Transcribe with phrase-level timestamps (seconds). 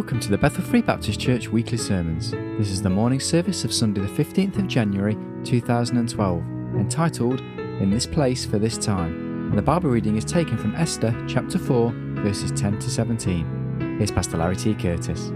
[0.00, 2.30] Welcome to the Bethel Free Baptist Church weekly sermons.
[2.30, 5.14] This is the morning service of Sunday, the 15th of January
[5.44, 6.42] 2012,
[6.74, 9.50] entitled In This Place for This Time.
[9.50, 13.96] And the Bible reading is taken from Esther chapter 4, verses 10 to 17.
[13.98, 14.74] Here's Pastor Larry T.
[14.74, 15.30] Curtis.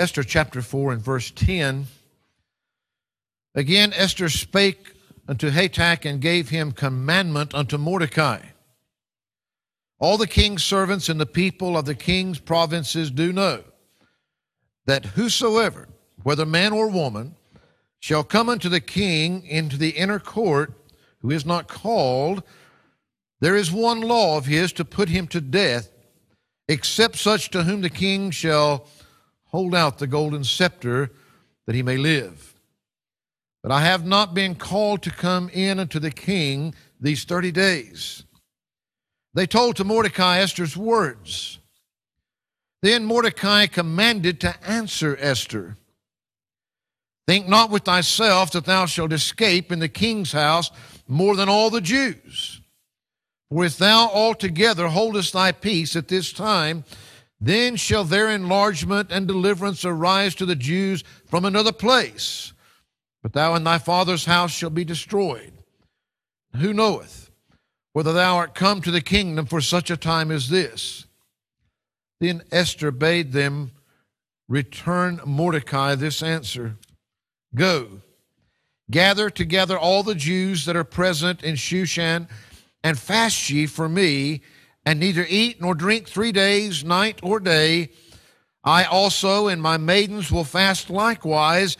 [0.00, 1.88] Esther chapter 4 and verse 10.
[3.56, 4.92] Again, Esther spake
[5.26, 8.49] unto Hatach and gave him commandment unto Mordecai
[10.00, 13.62] all the king's servants and the people of the king's provinces do know
[14.86, 15.88] that whosoever,
[16.22, 17.36] whether man or woman,
[18.00, 20.72] shall come unto the king into the inner court,
[21.20, 22.42] who is not called,
[23.40, 25.90] there is one law of his to put him to death,
[26.66, 28.86] except such to whom the king shall
[29.44, 31.10] hold out the golden scepter
[31.66, 32.54] that he may live.
[33.62, 38.24] But I have not been called to come in unto the king these thirty days.
[39.34, 41.58] They told to Mordecai Esther's words.
[42.82, 45.76] Then Mordecai commanded to answer Esther.
[47.26, 50.70] Think not with thyself that thou shalt escape in the king's house
[51.06, 52.60] more than all the Jews.
[53.50, 56.84] For if thou altogether holdest thy peace at this time,
[57.40, 62.52] then shall their enlargement and deliverance arise to the Jews from another place.
[63.22, 65.52] But thou and thy father's house shall be destroyed.
[66.56, 67.19] Who knoweth?
[67.92, 71.06] Whether thou art come to the kingdom for such a time as this.
[72.20, 73.72] Then Esther bade them
[74.48, 76.76] return Mordecai this answer
[77.54, 78.02] Go,
[78.90, 82.28] gather together all the Jews that are present in Shushan,
[82.84, 84.42] and fast ye for me,
[84.86, 87.90] and neither eat nor drink three days, night or day.
[88.62, 91.76] I also and my maidens will fast likewise,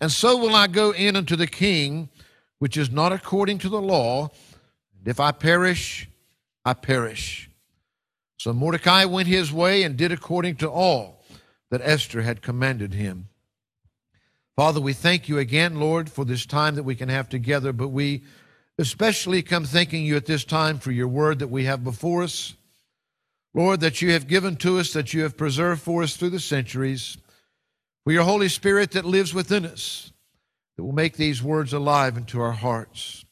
[0.00, 2.10] and so will I go in unto the king,
[2.58, 4.30] which is not according to the law
[5.06, 6.08] if I perish,
[6.64, 7.50] I perish.
[8.38, 11.22] So Mordecai went his way and did according to all
[11.70, 13.28] that Esther had commanded him.
[14.56, 17.88] Father, we thank you again, Lord, for this time that we can have together, but
[17.88, 18.22] we
[18.78, 22.54] especially come thanking you at this time for your word that we have before us.
[23.52, 26.40] Lord, that you have given to us, that you have preserved for us through the
[26.40, 27.16] centuries,
[28.02, 30.12] for your Holy Spirit that lives within us,
[30.76, 33.23] that will make these words alive into our hearts.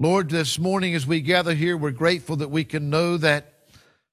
[0.00, 3.54] Lord, this morning as we gather here, we're grateful that we can know that,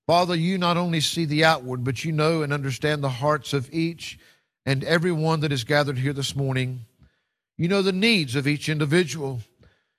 [0.07, 3.71] Father, you not only see the outward, but you know and understand the hearts of
[3.71, 4.17] each
[4.65, 6.85] and every one that is gathered here this morning.
[7.55, 9.41] You know the needs of each individual.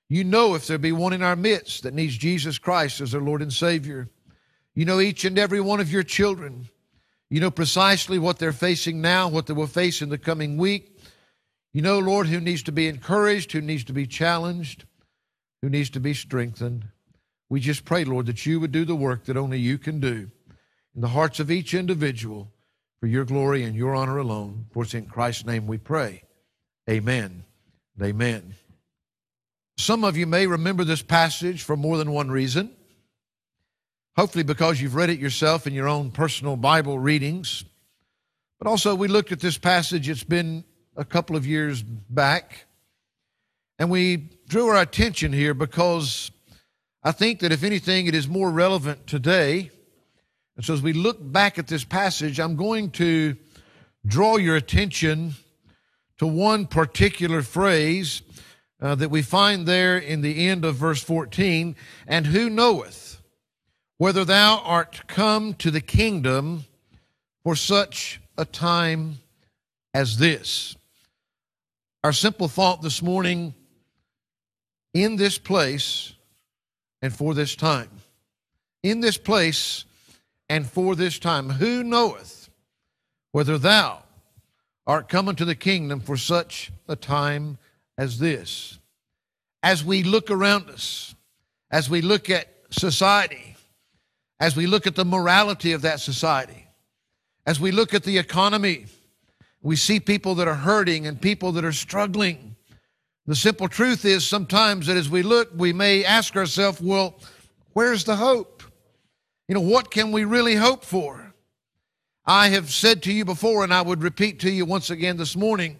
[0.09, 3.21] You know if there be one in our midst that needs Jesus Christ as their
[3.21, 4.09] Lord and Savior.
[4.75, 6.67] You know each and every one of your children.
[7.29, 10.99] You know precisely what they're facing now, what they will face in the coming week.
[11.71, 14.83] You know, Lord, who needs to be encouraged, who needs to be challenged
[15.61, 16.85] who needs to be strengthened.
[17.49, 20.29] We just pray, Lord, that you would do the work that only you can do
[20.95, 22.51] in the hearts of each individual
[22.99, 24.65] for your glory and your honor alone.
[24.71, 26.23] For it's in Christ's name we pray.
[26.89, 27.43] Amen.
[28.01, 28.55] Amen.
[29.77, 32.71] Some of you may remember this passage for more than one reason.
[34.15, 37.63] Hopefully, because you've read it yourself in your own personal Bible readings.
[38.57, 40.63] But also, we looked at this passage, it's been
[40.95, 42.65] a couple of years back.
[43.79, 46.31] And we drew our attention here because
[47.03, 49.69] I think that if anything, it is more relevant today.
[50.55, 53.35] And so as we look back at this passage, I'm going to
[54.05, 55.35] draw your attention
[56.17, 58.23] to one particular phrase
[58.81, 61.75] uh, that we find there in the end of verse 14.
[62.07, 63.21] And who knoweth
[63.99, 66.65] whether thou art come to the kingdom
[67.43, 69.19] for such a time
[69.93, 70.75] as this?
[72.03, 73.53] Our simple thought this morning
[75.03, 76.13] in this place
[77.01, 77.89] and for this time.
[78.83, 79.85] In this place
[80.49, 81.49] and for this time.
[81.49, 82.49] Who knoweth
[83.31, 84.03] whether thou
[84.85, 87.57] art come into the kingdom for such a time
[87.97, 88.79] as this?
[89.61, 91.15] As we look around us,
[91.69, 93.55] as we look at society,
[94.39, 96.67] as we look at the morality of that society,
[97.45, 98.85] as we look at the economy,
[99.61, 102.55] we see people that are hurting and people that are struggling.
[103.27, 107.19] The simple truth is sometimes that as we look, we may ask ourselves, well,
[107.73, 108.63] where's the hope?
[109.49, 111.33] You know, what can we really hope for?
[112.25, 115.35] I have said to you before, and I would repeat to you once again this
[115.35, 115.77] morning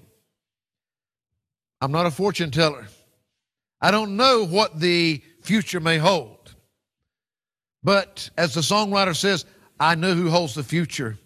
[1.79, 2.87] I'm not a fortune teller.
[3.79, 6.55] I don't know what the future may hold.
[7.83, 9.45] But as the songwriter says,
[9.79, 11.19] I know who holds the future.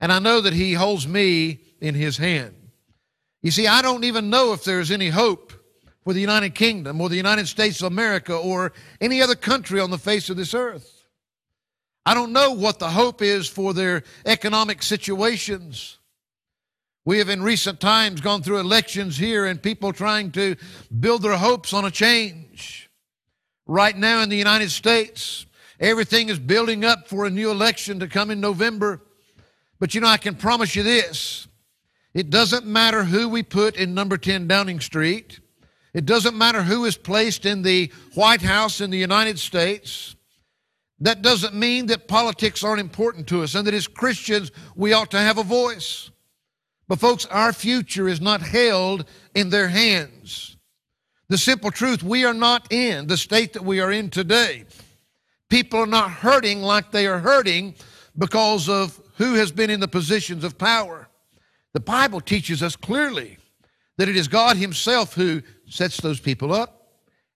[0.00, 2.57] And I know that he holds me in his hand.
[3.48, 5.54] You see, I don't even know if there's any hope
[6.04, 9.90] for the United Kingdom or the United States of America or any other country on
[9.90, 11.06] the face of this earth.
[12.04, 15.96] I don't know what the hope is for their economic situations.
[17.06, 20.54] We have in recent times gone through elections here and people trying to
[21.00, 22.90] build their hopes on a change.
[23.66, 25.46] Right now in the United States,
[25.80, 29.00] everything is building up for a new election to come in November.
[29.78, 31.47] But you know, I can promise you this
[32.18, 35.38] it doesn't matter who we put in number 10 Downing Street.
[35.94, 40.16] It doesn't matter who is placed in the White House in the United States.
[40.98, 45.12] That doesn't mean that politics aren't important to us and that as Christians we ought
[45.12, 46.10] to have a voice.
[46.88, 49.04] But, folks, our future is not held
[49.36, 50.56] in their hands.
[51.28, 54.64] The simple truth we are not in the state that we are in today.
[55.48, 57.76] People are not hurting like they are hurting
[58.16, 61.07] because of who has been in the positions of power.
[61.78, 63.38] The Bible teaches us clearly
[63.98, 66.88] that it is God Himself who sets those people up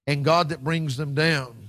[0.05, 1.69] and God that brings them down.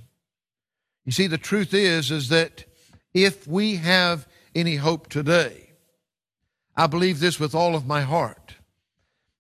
[1.06, 2.66] You see, the truth is, is that
[3.14, 5.70] if we have any hope today,
[6.76, 8.56] I believe this with all of my heart.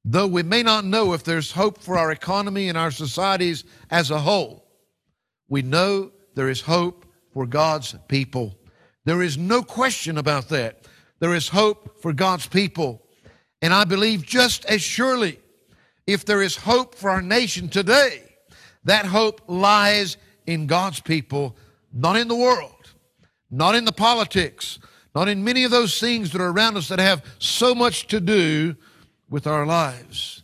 [0.06, 4.12] Though we may not know if there's hope for our economy and our societies as
[4.12, 4.64] a whole,
[5.50, 8.56] we know there is hope for God's people.
[9.06, 10.86] There is no question about that.
[11.20, 13.00] There is hope for God's people.
[13.63, 15.39] And I believe just as surely,
[16.06, 18.21] if there is hope for our nation today,
[18.83, 21.56] that hope lies in God's people,
[21.94, 22.92] not in the world,
[23.50, 24.80] not in the politics,
[25.15, 28.19] not in many of those things that are around us that have so much to
[28.19, 28.75] do
[29.30, 30.44] with our lives.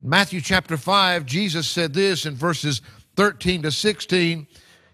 [0.00, 2.80] Matthew chapter 5, Jesus said this in verses
[3.16, 4.46] 13 to 16.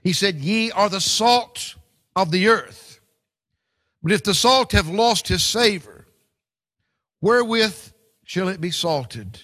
[0.02, 1.76] He said, Ye are the salt
[2.16, 2.98] of the earth.
[4.02, 5.93] But if the salt have lost his savor,
[7.24, 7.92] wherewith
[8.22, 9.40] shall it be salted?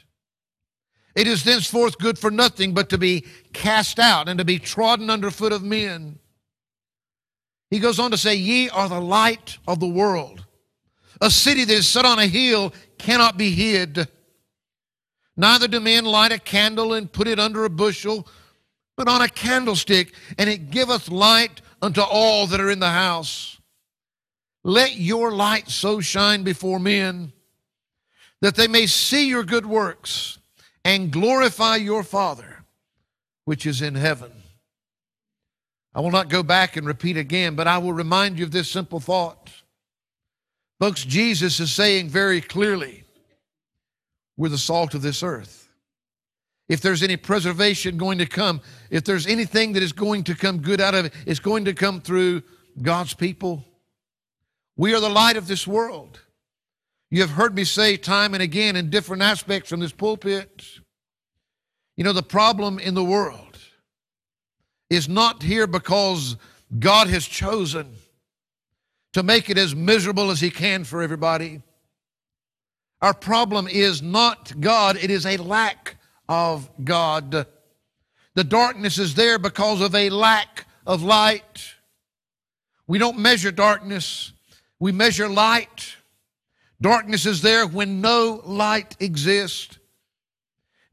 [1.14, 3.24] It is thenceforth good for nothing but to be
[3.54, 6.18] cast out and to be trodden under foot of men.
[7.70, 10.44] He goes on to say, Ye are the light of the world.
[11.22, 14.08] A city that is set on a hill cannot be hid.
[15.36, 18.28] Neither do men light a candle and put it under a bushel,
[18.94, 23.58] but on a candlestick, and it giveth light unto all that are in the house.
[24.64, 27.32] Let your light so shine before men
[28.40, 30.38] that they may see your good works
[30.84, 32.50] and glorify your Father
[33.44, 34.30] which is in heaven.
[35.92, 38.70] I will not go back and repeat again, but I will remind you of this
[38.70, 39.50] simple thought.
[40.78, 43.02] Folks, Jesus is saying very clearly,
[44.36, 45.68] we're the salt of this earth.
[46.68, 50.58] If there's any preservation going to come, if there's anything that is going to come
[50.58, 52.44] good out of it, it's going to come through
[52.80, 53.64] God's people.
[54.76, 56.20] We are the light of this world.
[57.10, 60.64] You have heard me say time and again in different aspects from this pulpit.
[61.96, 63.58] You know, the problem in the world
[64.88, 66.36] is not here because
[66.78, 67.94] God has chosen
[69.12, 71.62] to make it as miserable as He can for everybody.
[73.02, 75.96] Our problem is not God, it is a lack
[76.28, 77.46] of God.
[78.34, 81.74] The darkness is there because of a lack of light.
[82.86, 84.32] We don't measure darkness,
[84.78, 85.96] we measure light.
[86.80, 89.78] Darkness is there when no light exists.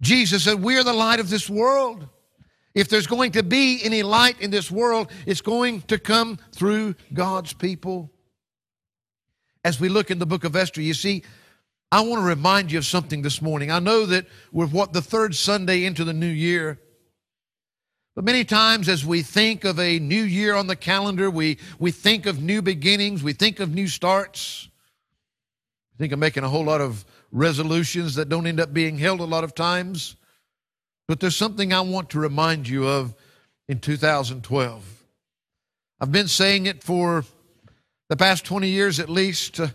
[0.01, 2.08] Jesus said, We are the light of this world.
[2.75, 6.96] If there's going to be any light in this world, it's going to come through
[7.13, 8.12] God's people.
[9.63, 11.24] As we look in the book of Esther, you see,
[11.91, 13.72] I want to remind you of something this morning.
[13.72, 16.79] I know that we're what the third Sunday into the new year.
[18.13, 21.91] But many times as we think of a new year on the calendar, we, we
[21.91, 24.70] think of new beginnings, we think of new starts.
[25.98, 29.20] I think of making a whole lot of resolutions that don't end up being held
[29.20, 30.16] a lot of times.
[31.08, 33.16] But there's something I want to remind you of
[33.68, 35.04] in 2012.
[36.00, 37.25] I've been saying it for
[38.10, 39.60] the past 20 years at least.
[39.60, 39.68] Uh,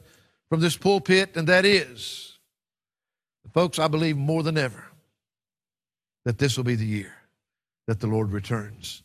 [0.52, 2.36] from this pulpit, and that is,
[3.54, 4.84] folks, I believe more than ever
[6.26, 7.14] that this will be the year
[7.86, 9.02] that the Lord returns.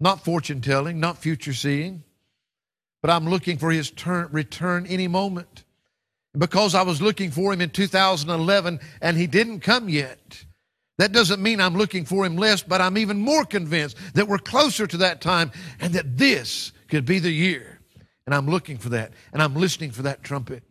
[0.00, 2.02] Not fortune telling, not future seeing,
[3.00, 5.62] but I'm looking for his turn, return any moment.
[6.36, 10.44] Because I was looking for him in 2011 and he didn't come yet,
[10.98, 14.38] that doesn't mean I'm looking for him less, but I'm even more convinced that we're
[14.38, 17.72] closer to that time and that this could be the year
[18.26, 20.62] and I'm looking for that, and I'm listening for that trumpet.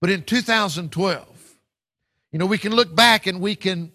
[0.00, 1.56] But in 2012,
[2.32, 3.92] you know, we can look back and we can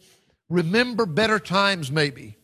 [0.50, 2.38] remember better times, maybe.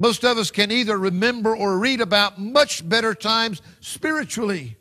[0.00, 4.77] Most of us can either remember or read about much better times spiritually.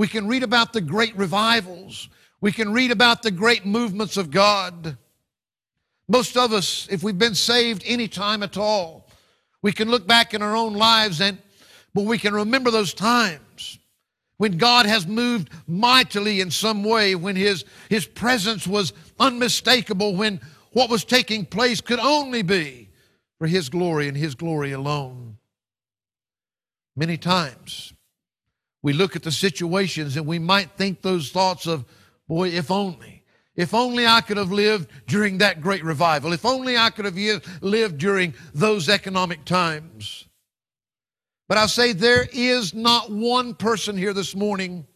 [0.00, 2.08] We can read about the great revivals.
[2.40, 4.96] We can read about the great movements of God.
[6.08, 9.06] Most of us, if we've been saved any time at all,
[9.60, 11.36] we can look back in our own lives and
[11.92, 13.78] but we can remember those times
[14.38, 20.40] when God has moved mightily in some way, when his, his presence was unmistakable, when
[20.72, 22.88] what was taking place could only be
[23.38, 25.36] for his glory and his glory alone.
[26.96, 27.92] Many times
[28.82, 31.84] we look at the situations and we might think those thoughts of,
[32.28, 33.24] boy, if only.
[33.56, 36.32] If only I could have lived during that great revival.
[36.32, 37.18] If only I could have
[37.60, 40.26] lived during those economic times.
[41.48, 44.86] But I say there is not one person here this morning.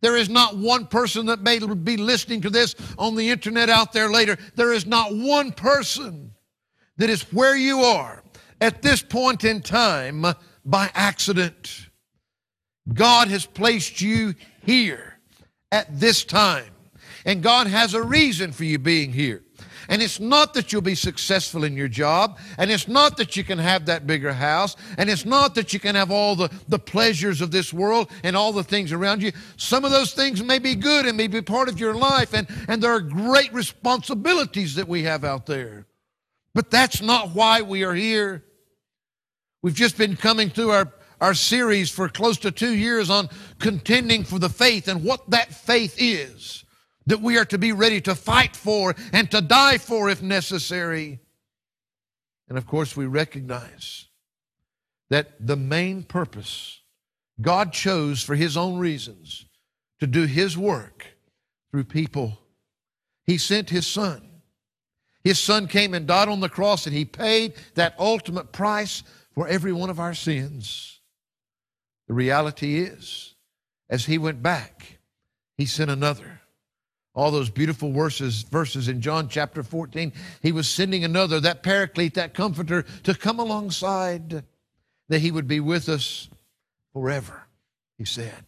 [0.00, 3.92] There is not one person that may be listening to this on the internet out
[3.92, 4.36] there later.
[4.56, 6.32] There is not one person
[6.96, 8.22] that is where you are
[8.60, 10.26] at this point in time
[10.64, 11.88] by accident.
[12.92, 14.34] God has placed you
[14.64, 15.18] here
[15.70, 16.70] at this time.
[17.24, 19.42] And God has a reason for you being here.
[19.88, 23.44] And it's not that you'll be successful in your job, and it's not that you
[23.44, 26.78] can have that bigger house, and it's not that you can have all the, the
[26.78, 29.32] pleasures of this world and all the things around you.
[29.56, 32.46] Some of those things may be good and may be part of your life, and,
[32.68, 35.86] and there are great responsibilities that we have out there.
[36.54, 38.44] But that's not why we are here.
[39.62, 44.24] We've just been coming through our, our series for close to two years on contending
[44.24, 46.64] for the faith and what that faith is
[47.06, 51.20] that we are to be ready to fight for and to die for if necessary.
[52.48, 54.08] And of course, we recognize
[55.10, 56.80] that the main purpose
[57.40, 59.46] God chose for His own reasons
[60.00, 61.06] to do His work
[61.70, 62.36] through people.
[63.26, 64.28] He sent His Son.
[65.22, 69.46] His Son came and died on the cross, and He paid that ultimate price for
[69.46, 70.98] every one of our sins.
[72.12, 73.36] The reality is,
[73.88, 74.98] as He went back,
[75.56, 76.42] He sent another
[77.14, 80.12] all those beautiful verses, verses in John chapter 14.
[80.42, 84.44] He was sending another, that paraclete, that comforter, to come alongside,
[85.08, 86.28] that he would be with us
[86.92, 87.44] forever,
[87.96, 88.44] he said.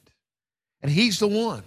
[0.82, 1.64] And he's the one.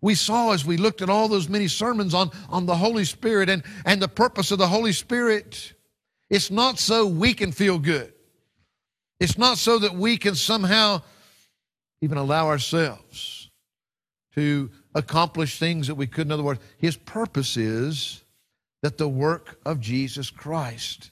[0.00, 3.48] We saw as we looked at all those many sermons on, on the Holy Spirit
[3.48, 5.74] and, and the purpose of the Holy Spirit.
[6.28, 8.12] It's not so we can feel good.
[9.20, 11.02] It's not so that we can somehow
[12.00, 13.50] even allow ourselves
[14.34, 16.26] to accomplish things that we could.
[16.26, 18.22] In other words, his purpose is
[18.82, 21.10] that the work of Jesus Christ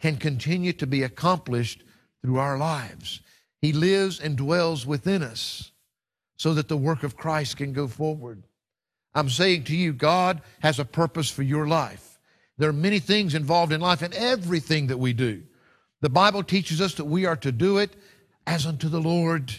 [0.00, 1.82] can continue to be accomplished
[2.22, 3.20] through our lives.
[3.60, 5.72] He lives and dwells within us
[6.36, 8.42] so that the work of Christ can go forward.
[9.14, 12.18] I'm saying to you, God has a purpose for your life.
[12.58, 15.42] There are many things involved in life and everything that we do.
[16.00, 17.96] The Bible teaches us that we are to do it
[18.46, 19.52] as unto the Lord.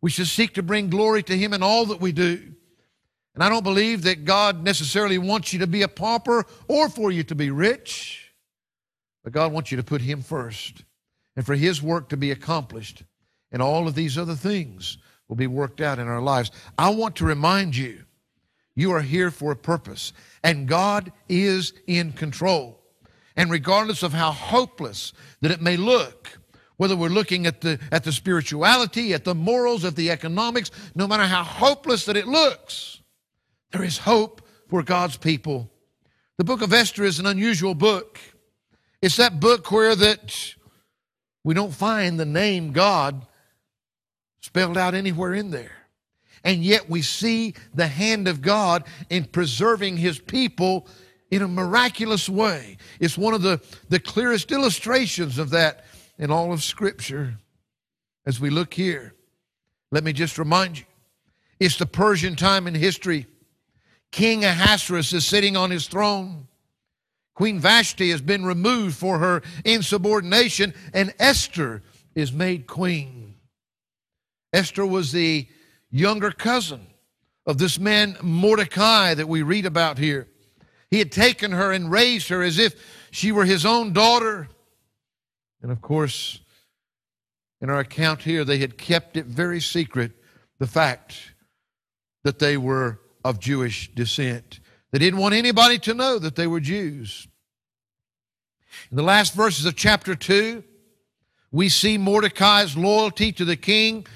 [0.00, 2.52] We should seek to bring glory to Him in all that we do.
[3.34, 7.10] And I don't believe that God necessarily wants you to be a pauper or for
[7.10, 8.32] you to be rich,
[9.22, 10.84] but God wants you to put Him first
[11.36, 13.04] and for His work to be accomplished.
[13.52, 16.50] And all of these other things will be worked out in our lives.
[16.76, 18.04] I want to remind you,
[18.74, 22.80] you are here for a purpose, and God is in control.
[23.36, 26.39] And regardless of how hopeless that it may look,
[26.80, 31.06] whether we're looking at the, at the spirituality, at the morals, at the economics, no
[31.06, 33.02] matter how hopeless that it looks,
[33.70, 35.70] there is hope for God's people.
[36.38, 38.18] The book of Esther is an unusual book.
[39.02, 40.54] It's that book where that
[41.44, 43.26] we don't find the name God
[44.40, 45.76] spelled out anywhere in there.
[46.44, 50.88] And yet we see the hand of God in preserving his people
[51.30, 52.78] in a miraculous way.
[53.00, 53.60] It's one of the,
[53.90, 55.84] the clearest illustrations of that
[56.20, 57.34] in all of Scripture.
[58.24, 59.14] As we look here,
[59.90, 60.84] let me just remind you
[61.58, 63.26] it's the Persian time in history
[64.12, 66.48] King Ahasuerus is sitting on his throne.
[67.34, 71.82] Queen Vashti has been removed for her insubordination, and Esther
[72.14, 73.36] is made queen.
[74.52, 75.46] Esther was the
[75.90, 76.86] younger cousin
[77.46, 80.26] of this man Mordecai that we read about here.
[80.90, 82.74] He had taken her and raised her as if
[83.12, 84.48] she were his own daughter.
[85.62, 86.40] And of course,
[87.60, 90.12] in our account here, they had kept it very secret
[90.58, 91.34] the fact
[92.24, 94.60] that they were of Jewish descent.
[94.92, 97.28] They didn't want anybody to know that they were Jews.
[98.90, 100.62] In the last verses of chapter 2,
[101.52, 104.06] we see Mordecai's loyalty to the king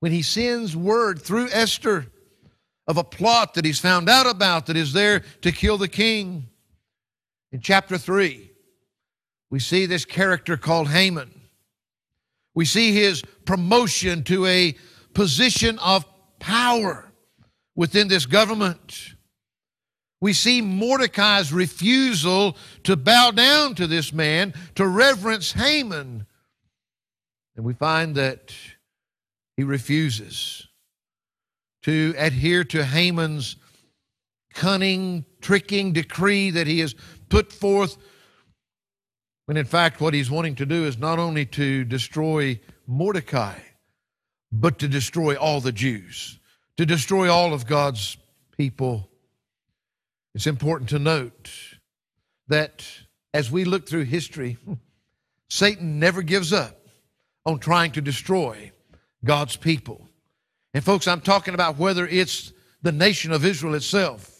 [0.00, 2.06] when he sends word through Esther
[2.86, 6.48] of a plot that he's found out about that is there to kill the king.
[7.52, 8.50] In chapter 3,
[9.52, 11.30] we see this character called Haman.
[12.54, 14.74] We see his promotion to a
[15.12, 16.06] position of
[16.40, 17.12] power
[17.76, 19.14] within this government.
[20.22, 26.26] we see Mordecai's refusal to bow down to this man, to reverence Haman.
[27.56, 28.54] And we find that
[29.56, 30.66] he refuses
[31.82, 33.56] to adhere to Haman's
[34.54, 36.94] cunning, tricking decree that he has
[37.28, 37.98] put forth.
[39.46, 43.58] When in fact, what he's wanting to do is not only to destroy Mordecai,
[44.52, 46.38] but to destroy all the Jews,
[46.76, 48.16] to destroy all of God's
[48.56, 49.08] people.
[50.34, 51.50] It's important to note
[52.48, 52.86] that
[53.34, 54.58] as we look through history,
[55.48, 56.86] Satan never gives up
[57.44, 58.72] on trying to destroy
[59.24, 60.08] God's people.
[60.74, 64.31] And, folks, I'm talking about whether it's the nation of Israel itself,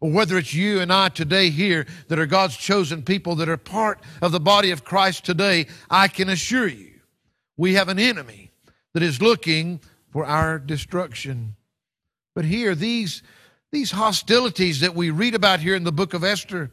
[0.00, 3.56] or whether it's you and I today here that are God's chosen people that are
[3.56, 7.00] part of the body of Christ today, I can assure you
[7.56, 8.50] we have an enemy
[8.92, 11.56] that is looking for our destruction.
[12.34, 13.22] But here, these
[13.72, 16.70] these hostilities that we read about here in the book of Esther,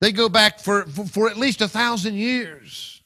[0.00, 3.02] they go back for, for, for at least a thousand years.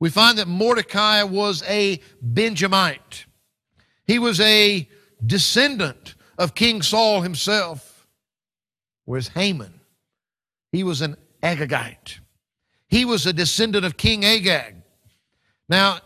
[0.00, 3.26] We find that Mordecai was a Benjamite.
[4.06, 4.88] He was a
[5.24, 7.93] descendant of King Saul himself,
[9.04, 9.80] whereas Haman,
[10.72, 12.18] he was an Agagite.
[12.88, 14.76] He was a descendant of King Agag.
[15.68, 15.98] Now,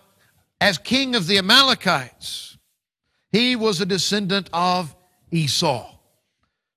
[0.60, 2.58] as king of the Amalekites,
[3.30, 4.94] he was a descendant of
[5.30, 5.94] Esau.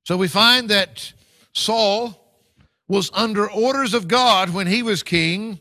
[0.04, 1.14] So we find that
[1.54, 2.18] Saul
[2.88, 5.60] was under orders of God when he was king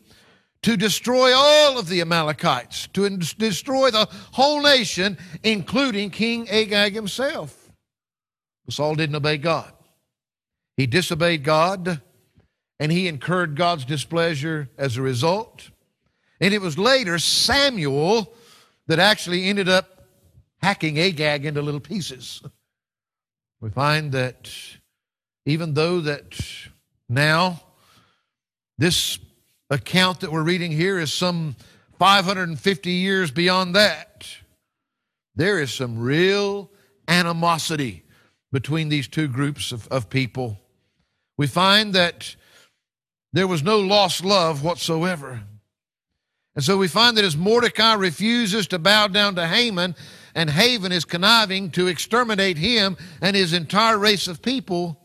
[0.63, 7.71] to destroy all of the Amalekites, to destroy the whole nation, including King Agag himself.
[8.67, 9.73] But Saul didn't obey God.
[10.81, 12.01] He disobeyed God,
[12.79, 15.69] and he incurred God's displeasure as a result.
[16.41, 18.33] And it was later Samuel
[18.87, 20.07] that actually ended up
[20.63, 22.43] hacking Agag into little pieces.
[23.61, 24.51] We find that
[25.45, 26.41] even though that
[27.07, 27.61] now
[28.79, 29.19] this
[29.69, 31.57] account that we're reading here is some
[31.99, 34.27] 550 years beyond that,
[35.37, 36.71] there is some real
[37.07, 38.05] animosity
[38.51, 40.59] between these two groups of, of people.
[41.41, 42.37] We find that
[43.33, 45.41] there was no lost love whatsoever.
[46.55, 49.97] And so we find that as Mordecai refuses to bow down to Haman,
[50.35, 55.01] and Haman is conniving to exterminate him and his entire race of people.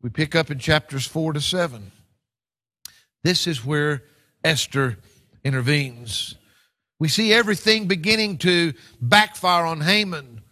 [0.00, 1.90] We pick up in chapters 4 to 7.
[3.24, 4.04] This is where
[4.44, 4.96] Esther
[5.42, 6.36] intervenes.
[7.00, 10.42] We see everything beginning to backfire on Haman.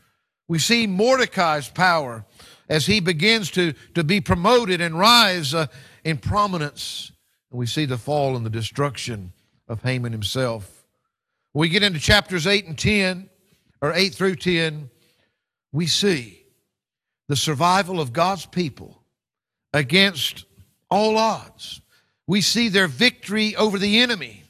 [0.49, 2.25] We see Mordecai's power
[2.69, 5.67] as he begins to, to be promoted and rise uh,
[6.05, 7.13] in prominence.
[7.51, 9.33] And we see the fall and the destruction
[9.69, 10.85] of Haman himself.
[11.53, 13.29] We get into chapters 8 and 10
[13.85, 14.89] or 8 through 10,
[15.71, 16.43] we see
[17.29, 19.03] the survival of God's people
[19.75, 20.47] against
[20.91, 21.83] all odds.
[22.27, 24.45] We see their victory over the enemy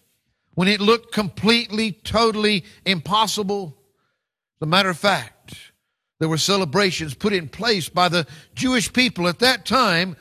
[0.54, 3.76] when it looked completely, totally impossible.
[4.60, 5.33] As a matter of fact,
[6.24, 10.16] there were celebrations put in place by the Jewish people at that time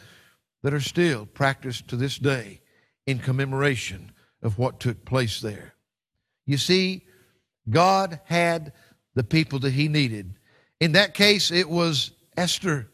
[0.61, 2.59] that are still practiced to this day
[3.07, 4.11] in commemoration
[4.41, 5.75] of what took place there.
[6.45, 7.05] You see,
[7.69, 8.73] God had
[9.15, 10.33] the people that he needed.
[10.81, 12.89] In that case, it was Esther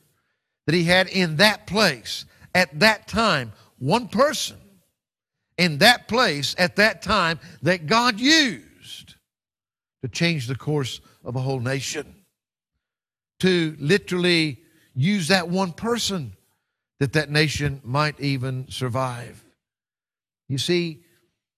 [0.67, 4.57] that he had in that place at that time, one person
[5.57, 9.15] in that place at that time that God used
[10.03, 12.17] to change the course of a whole nation.
[13.39, 14.61] To literally
[14.93, 16.35] use that one person
[16.99, 19.43] that that nation might even survive.
[20.49, 21.03] You see,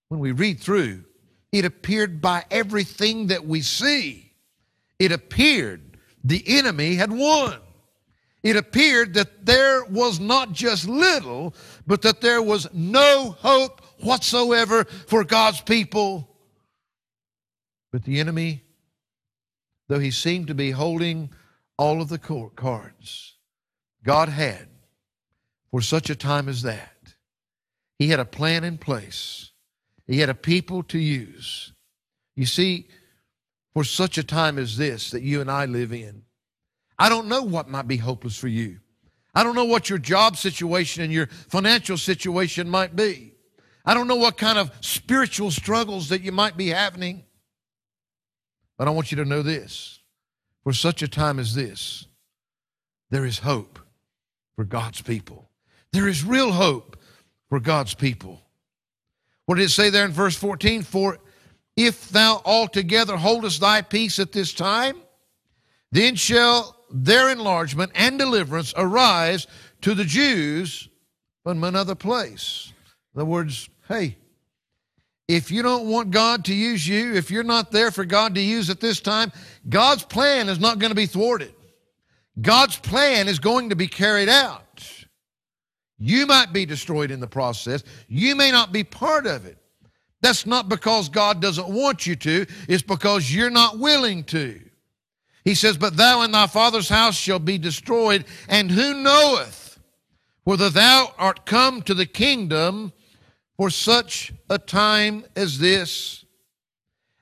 [0.10, 1.06] when we read through,
[1.52, 4.32] it appeared by everything that we see
[5.02, 7.58] it appeared the enemy had won.
[8.44, 11.56] It appeared that there was not just little,
[11.88, 16.30] but that there was no hope whatsoever for God's people.
[17.92, 18.62] But the enemy,
[19.88, 21.32] though he seemed to be holding
[21.78, 23.38] all of the cards,
[24.04, 24.68] God had
[25.70, 27.14] for such a time as that.
[27.98, 29.52] He had a plan in place.
[30.08, 31.74] He had a people to use.
[32.36, 32.88] You see,
[33.74, 36.24] for such a time as this that you and I live in.
[37.00, 38.80] I don't know what might be hopeless for you.
[39.34, 43.34] I don't know what your job situation and your financial situation might be.
[43.86, 47.24] I don't know what kind of spiritual struggles that you might be having.
[48.78, 50.01] But I want you to know this
[50.64, 52.06] for such a time as this,
[53.10, 53.80] there is hope
[54.56, 55.50] for God's people.
[55.92, 56.98] There is real hope
[57.50, 58.42] for God's people.
[59.46, 60.84] What did it say there in verse 14?
[60.84, 61.18] For
[61.76, 64.98] if thou altogether holdest thy peace at this time,
[65.92, 69.48] then shall their enlargement and deliverance arise
[69.82, 70.90] to the Jews
[71.44, 72.72] from another place.
[73.14, 74.18] In other words, hey,
[75.36, 78.42] if you don't want God to use you, if you're not there for God to
[78.42, 79.32] use at this time,
[79.70, 81.54] God's plan is not going to be thwarted.
[82.40, 84.82] God's plan is going to be carried out.
[85.98, 87.84] You might be destroyed in the process.
[88.08, 89.58] You may not be part of it.
[90.22, 94.60] That's not because God doesn't want you to, it's because you're not willing to.
[95.46, 99.80] He says, But thou and thy father's house shall be destroyed, and who knoweth
[100.44, 102.94] whether thou art come to the kingdom
[103.62, 106.26] for such a time as this?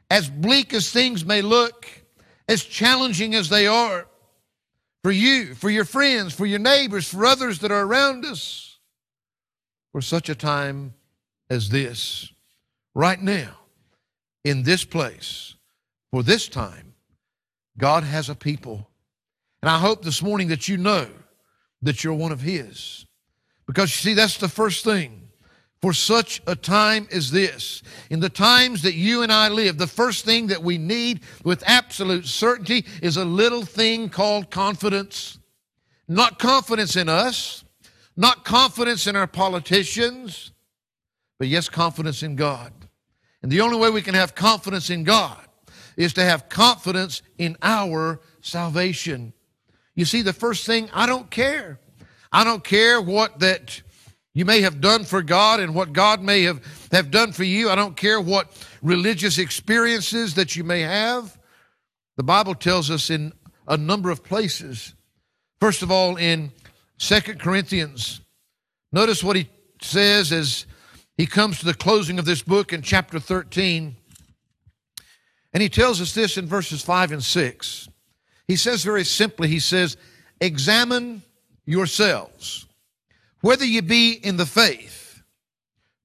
[0.10, 1.86] As bleak as things may look,
[2.48, 4.08] as challenging as they are
[5.04, 8.78] for you, for your friends, for your neighbors, for others that are around us,
[9.92, 10.94] for such a time
[11.50, 12.32] as this
[12.96, 13.58] right now,
[14.46, 15.56] in this place,
[16.10, 16.94] for this time,
[17.78, 18.90] God has a people.
[19.62, 21.10] And I hope this morning that you know
[21.82, 23.06] that you're one of His.
[23.68, 25.19] Because you see, that's the first thing.
[25.82, 29.88] For such a time as this, in the times that you and I live, the
[29.88, 35.40] first thing that we need with absolute certainty is a little thing called confidence.
[36.08, 37.64] Not confidence in us,
[38.18, 40.52] not confidence in our politicians,
[41.38, 42.74] but yes, confidence in God.
[43.42, 45.40] And the only way we can have confidence in God
[45.96, 49.32] is to have confidence in our salvation.
[49.96, 51.80] You see, the first thing, I don't care.
[52.32, 53.82] I don't care what that
[54.40, 56.62] you may have done for God and what God may have,
[56.94, 57.70] have done for you.
[57.70, 58.50] I don't care what
[58.82, 61.38] religious experiences that you may have.
[62.16, 63.34] The Bible tells us in
[63.68, 64.96] a number of places.
[65.60, 66.54] First of all, in
[66.98, 68.22] Second Corinthians,
[68.94, 69.50] notice what he
[69.82, 70.66] says as
[71.18, 73.94] he comes to the closing of this book in chapter 13.
[75.52, 77.90] And he tells us this in verses 5 and 6.
[78.48, 79.98] He says very simply, he says,
[80.40, 81.24] Examine
[81.66, 82.68] yourselves,
[83.42, 85.22] whether you be in the faith.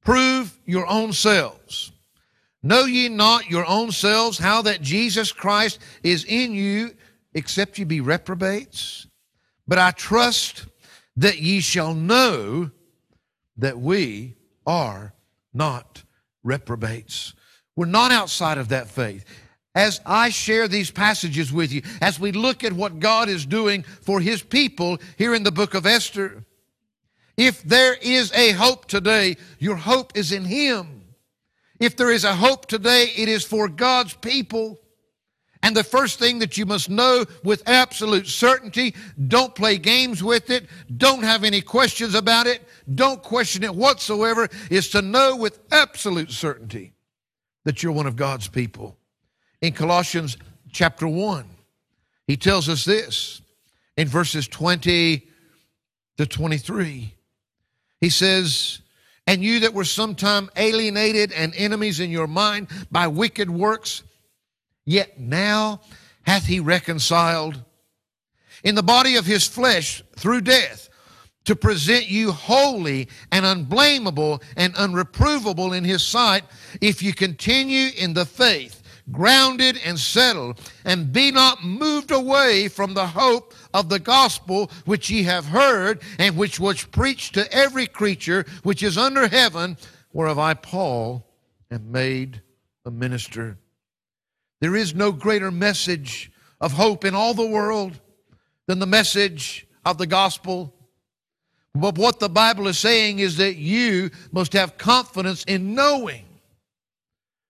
[0.04, 1.92] Prove your own selves.
[2.62, 6.94] Know ye not your own selves how that Jesus Christ is in you,
[7.34, 9.06] except ye be reprobates?
[9.66, 10.66] But I trust
[11.16, 12.70] that ye shall know
[13.56, 14.34] that we
[14.66, 15.14] are
[15.52, 16.02] not
[16.42, 17.34] reprobates.
[17.76, 19.24] We're not outside of that faith.
[19.74, 23.82] As I share these passages with you, as we look at what God is doing
[23.82, 26.44] for His people here in the book of Esther,
[27.36, 31.02] if there is a hope today, your hope is in Him.
[31.80, 34.78] If there is a hope today, it is for God's people.
[35.62, 38.94] And the first thing that you must know with absolute certainty
[39.28, 40.66] don't play games with it,
[40.98, 42.62] don't have any questions about it,
[42.94, 46.92] don't question it whatsoever is to know with absolute certainty
[47.64, 48.98] that you're one of God's people.
[49.62, 50.36] In Colossians
[50.70, 51.48] chapter 1,
[52.26, 53.40] he tells us this
[53.96, 55.26] in verses 20
[56.18, 57.13] to 23.
[58.04, 58.80] He says,
[59.26, 64.02] And you that were sometime alienated and enemies in your mind by wicked works,
[64.84, 65.80] Yet now
[66.26, 67.62] hath he reconciled
[68.62, 70.90] in the body of his flesh through death
[71.46, 76.44] to present you holy and unblameable and unreprovable in his sight
[76.82, 82.94] if you continue in the faith grounded and settled and be not moved away from
[82.94, 87.86] the hope of the gospel which ye have heard and which was preached to every
[87.86, 89.76] creature which is under heaven
[90.14, 91.26] whereof i paul
[91.70, 92.40] am made
[92.86, 93.58] a minister
[94.60, 98.00] there is no greater message of hope in all the world
[98.66, 100.74] than the message of the gospel.
[101.74, 106.24] But what the Bible is saying is that you must have confidence in knowing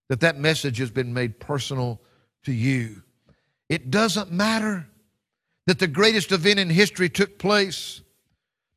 [0.08, 2.00] that that message has been made personal
[2.44, 3.02] to you.
[3.68, 4.86] It doesn't matter
[5.66, 8.02] that the greatest event in history took place,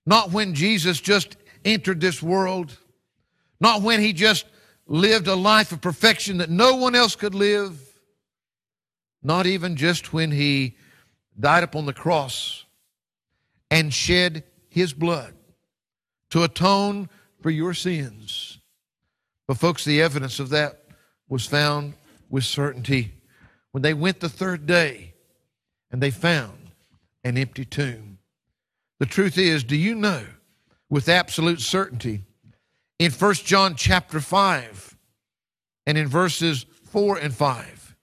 [0.05, 2.77] not when Jesus just entered this world,
[3.59, 4.45] not when he just
[4.85, 7.77] lived a life of perfection that no one else could live,
[9.21, 10.77] not even just when he
[11.37, 12.63] died upon the cross
[13.69, 15.33] and shed his blood
[16.29, 17.09] to atone
[17.41, 18.59] for your sins.
[19.47, 20.83] But, folks, the evidence of that
[21.27, 21.93] was found
[22.29, 23.13] with certainty.
[23.71, 25.13] When they went the third day
[25.91, 26.66] and they found
[27.27, 28.19] an empty tomb.
[28.99, 30.25] The truth is, do you know
[30.89, 32.23] with absolute certainty
[32.97, 34.97] in 1 John chapter 5
[35.85, 37.95] and in verses 4 and 5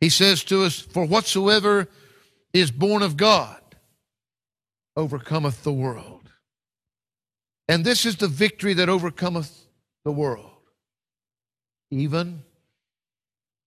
[0.00, 1.88] he says to us, For whatsoever
[2.52, 3.60] is born of God
[4.94, 6.30] overcometh the world.
[7.68, 9.66] And this is the victory that overcometh
[10.04, 10.50] the world,
[11.90, 12.42] even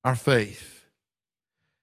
[0.03, 0.85] our faith.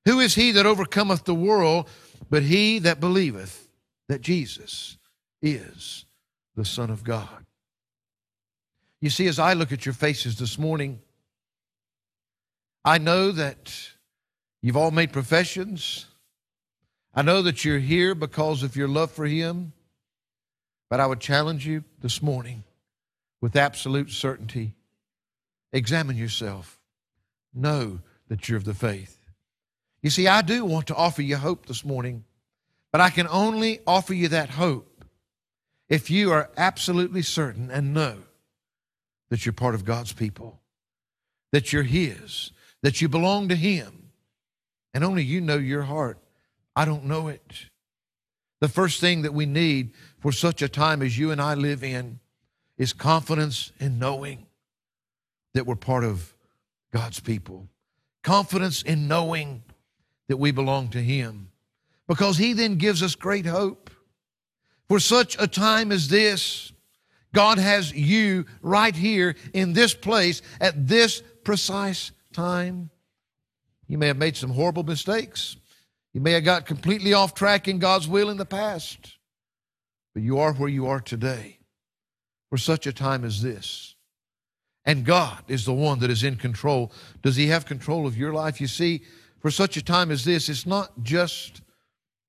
[0.07, 1.89] Who is he that overcometh the world
[2.31, 3.68] but he that believeth
[4.09, 4.98] that Jesus
[5.42, 6.05] is
[6.55, 7.46] the Son of God.
[9.00, 11.00] You see, as I look at your faces this morning,
[12.85, 13.72] I know that
[14.62, 16.07] you've all made professions.
[17.14, 19.72] I know that you're here because of your love for Him.
[20.88, 22.64] But I would challenge you this morning
[23.40, 24.74] with absolute certainty
[25.72, 26.81] examine yourself.
[27.52, 29.15] Know that you're of the faith.
[30.03, 32.25] You see, I do want to offer you hope this morning,
[32.93, 35.05] but I can only offer you that hope
[35.89, 38.19] if you are absolutely certain and know
[39.31, 40.61] that you're part of God's people,
[41.53, 44.11] that you're His, that you belong to Him,
[44.95, 46.19] and only you know your heart.
[46.75, 47.67] I don't know it.
[48.61, 51.85] The first thing that we need for such a time as you and I live
[51.85, 52.21] in
[52.79, 54.47] is confidence in knowing
[55.55, 56.35] that we're part of
[56.93, 57.69] God's people.
[58.23, 59.63] Confidence in knowing
[60.29, 61.51] that we belong to Him.
[62.09, 63.91] Because He then gives us great hope.
[64.89, 66.73] For such a time as this,
[67.35, 72.91] God has you right here in this place at this precise time.
[73.89, 75.57] You may have made some horrible mistakes.
[76.12, 79.19] You may have got completely off track in God's will in the past.
[80.15, 81.59] But you are where you are today
[82.49, 83.97] for such a time as this.
[84.85, 86.93] And God is the one that is in control.
[87.23, 88.61] Does He have control of your life?
[88.61, 89.03] You see,
[89.47, 91.63] for such a time as this, it's not just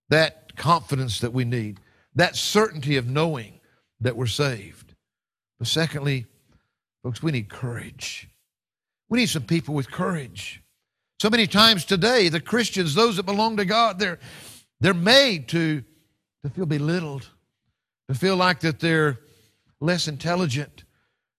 [0.09, 1.79] that confidence that we need,
[2.13, 3.59] that certainty of knowing
[3.99, 4.93] that we're saved.
[5.57, 6.27] But secondly,
[7.01, 8.29] folks, we need courage.
[9.09, 10.61] We need some people with courage.
[11.19, 14.19] So many times today, the Christians, those that belong to God, they're,
[14.79, 15.83] they're made to,
[16.43, 17.27] to feel belittled,
[18.09, 19.17] to feel like that they're
[19.81, 20.83] less intelligent,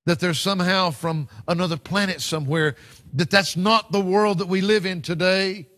[0.09, 2.77] that they're somehow from another planet somewhere,
[3.13, 5.69] that that's not the world that we live in today.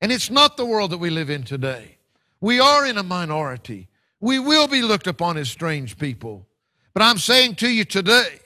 [0.00, 1.98] And it's not the world that we live in today.
[2.40, 3.88] We are in a minority.
[4.18, 6.46] We will be looked upon as strange people.
[6.94, 8.40] But I'm saying to you today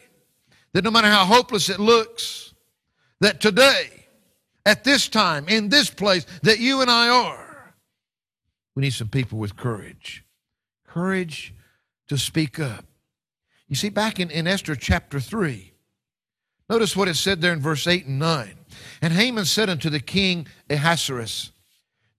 [0.73, 2.53] that no matter how hopeless it looks,
[3.21, 3.91] that today,
[4.67, 7.73] at this time, in this place that you and I are,
[8.75, 10.25] we need some people with courage.
[10.89, 11.55] Courage
[12.09, 12.88] to speak up.
[13.69, 15.73] You see, back in, in Esther chapter 3,
[16.71, 18.55] notice what it said there in verse 8 and 9.
[19.03, 21.53] And Haman said unto the king Ahasuerus,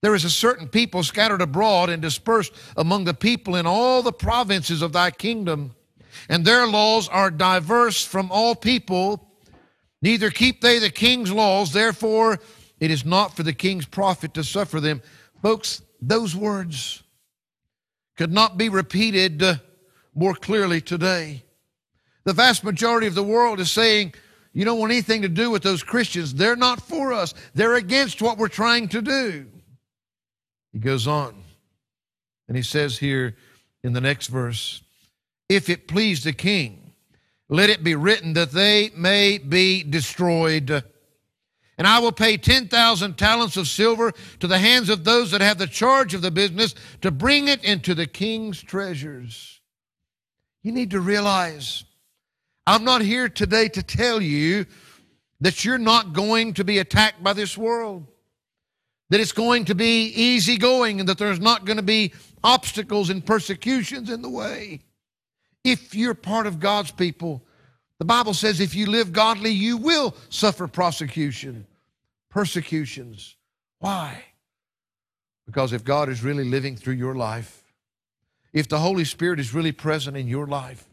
[0.00, 4.12] There is a certain people scattered abroad and dispersed among the people in all the
[4.12, 5.74] provinces of thy kingdom,
[6.28, 9.28] and their laws are diverse from all people.
[10.02, 12.38] Neither keep they the king's laws, therefore
[12.78, 15.02] it is not for the king's profit to suffer them.
[15.42, 17.02] Folks, those words
[18.16, 19.56] could not be repeated uh,
[20.14, 21.44] more clearly today.
[22.24, 24.14] The vast majority of the world is saying,
[24.52, 26.34] you don't want anything to do with those Christians.
[26.34, 27.34] They're not for us.
[27.54, 29.46] They're against what we're trying to do.
[30.72, 31.34] He goes on
[32.48, 33.36] and he says here
[33.82, 34.82] in the next verse,
[35.48, 36.92] if it please the king,
[37.48, 40.84] let it be written that they may be destroyed.
[41.78, 45.58] And I will pay 10,000 talents of silver to the hands of those that have
[45.58, 49.59] the charge of the business to bring it into the king's treasures.
[50.62, 51.84] You need to realize
[52.66, 54.66] I'm not here today to tell you
[55.40, 58.06] that you're not going to be attacked by this world,
[59.08, 62.12] that it's going to be easy going, and that there's not going to be
[62.44, 64.80] obstacles and persecutions in the way.
[65.64, 67.42] If you're part of God's people,
[67.98, 71.66] the Bible says if you live godly, you will suffer prosecution,
[72.30, 73.36] persecutions.
[73.78, 74.24] Why?
[75.46, 77.59] Because if God is really living through your life,
[78.52, 80.84] if the Holy Spirit is really present in your life,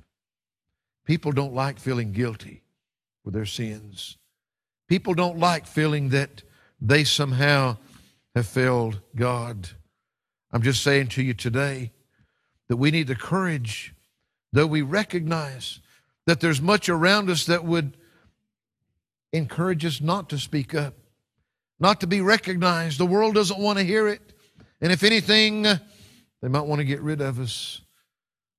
[1.05, 2.63] people don't like feeling guilty
[3.23, 4.17] for their sins.
[4.87, 6.43] People don't like feeling that
[6.79, 7.77] they somehow
[8.35, 9.69] have failed God.
[10.51, 11.91] I'm just saying to you today
[12.67, 13.93] that we need the courage,
[14.53, 15.79] though we recognize
[16.25, 17.97] that there's much around us that would
[19.33, 20.93] encourage us not to speak up,
[21.79, 22.99] not to be recognized.
[22.99, 24.21] The world doesn't want to hear it.
[24.79, 25.65] And if anything,
[26.41, 27.81] they might want to get rid of us.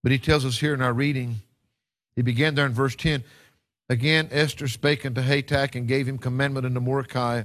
[0.03, 1.37] But he tells us here in our reading,
[2.17, 3.25] he began there in verse 10.
[3.89, 7.45] Again, Esther spake unto Hatach and gave him commandment unto Mordecai.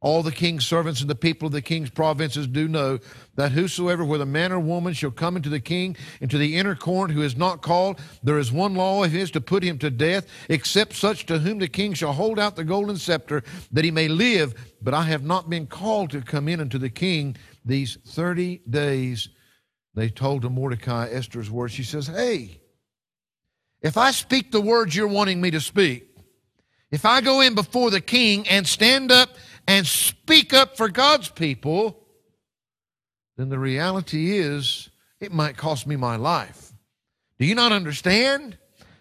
[0.00, 2.98] All the king's servants and the people of the king's provinces do know
[3.36, 7.10] that whosoever, whether man or woman, shall come into the king, into the inner court,
[7.10, 10.26] who is not called, there is one law of his to put him to death,
[10.50, 13.42] except such to whom the king shall hold out the golden scepter,
[13.72, 14.74] that he may live.
[14.82, 19.30] But I have not been called to come in unto the king these 30 days
[19.94, 21.72] they told to Mordecai Esther's words.
[21.72, 22.60] She says, Hey,
[23.80, 26.08] if I speak the words you're wanting me to speak,
[26.90, 29.30] if I go in before the king and stand up
[29.66, 32.06] and speak up for God's people,
[33.36, 36.72] then the reality is it might cost me my life.
[37.38, 38.56] Do you not understand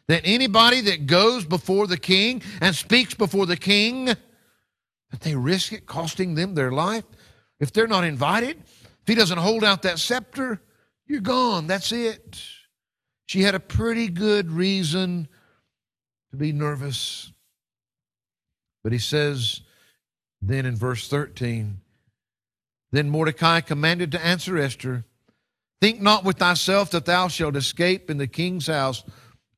[0.08, 5.72] that anybody that goes before the king and speaks before the king, that they risk
[5.72, 7.06] it costing them their life?
[7.60, 10.62] If they're not invited, if he doesn't hold out that scepter,
[11.08, 11.68] you're gone.
[11.68, 12.42] That's it.
[13.26, 15.28] She had a pretty good reason
[16.32, 17.32] to be nervous.
[18.84, 19.62] But he says
[20.42, 21.80] then in verse 13,
[22.92, 25.06] then Mordecai commanded to answer Esther,
[25.82, 29.04] Think not with thyself that thou shalt escape in the king's house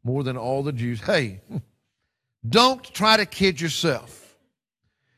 [0.03, 0.99] more than all the Jews.
[1.01, 1.41] Hey,
[2.49, 4.35] don't try to kid yourself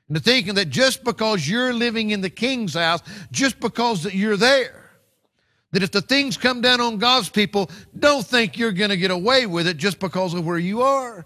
[0.10, 4.36] into thinking that just because you're living in the king's house, just because that you're
[4.36, 4.77] there,
[5.71, 9.12] that if the things come down on God's people, don't think you're going to get
[9.12, 11.25] away with it just because of where you are.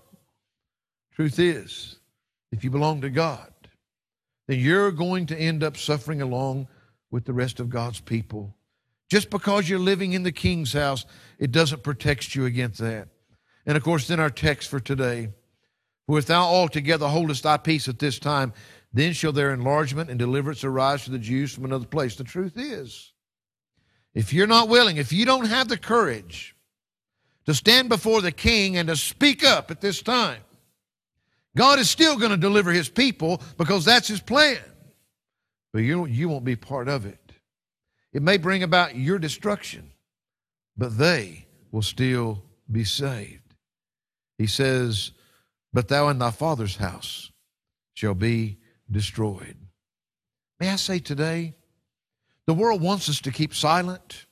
[1.16, 1.98] Truth is,
[2.52, 3.52] if you belong to God,
[4.48, 6.68] then you're going to end up suffering along
[7.12, 8.56] with the rest of God's people.
[9.10, 11.06] Just because you're living in the king's house,
[11.38, 13.10] it doesn't protect you against that.
[13.66, 15.30] And of course, then our text for today
[16.08, 18.54] For if thou altogether holdest thy peace at this time,
[18.92, 22.16] then shall their enlargement and deliverance arise to the Jews from another place.
[22.16, 23.14] The truth is,
[24.14, 26.56] if you're not willing, if you don't have the courage
[27.46, 30.42] to stand before the king and to speak up at this time,
[31.56, 34.60] God is still going to deliver his people because that's his plan.
[35.74, 37.18] But you, you won't be part of it.
[38.14, 39.92] It may bring about your destruction,
[40.78, 43.54] but they will still be saved.
[44.38, 45.12] He says,
[45.72, 47.32] But thou and thy father's house
[47.94, 48.58] shall be
[48.90, 49.58] destroyed.
[50.60, 51.56] May I say today,
[52.48, 54.26] the world wants us to keep silent.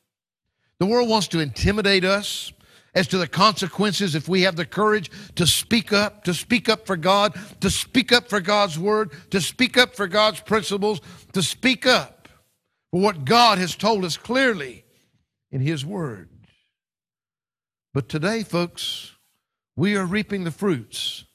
[0.79, 2.51] The world wants to intimidate us
[2.95, 6.87] as to the consequences if we have the courage to speak up, to speak up
[6.87, 11.01] for God, to speak up for God's word, to speak up for God's principles,
[11.33, 12.27] to speak up
[12.91, 14.85] for what God has told us clearly
[15.51, 16.29] in His word.
[17.93, 19.11] But today, folks,
[19.75, 21.25] we are reaping the fruits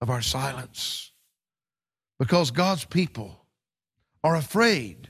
[0.00, 1.12] of our silence
[2.18, 3.44] because God's people
[4.22, 5.09] are afraid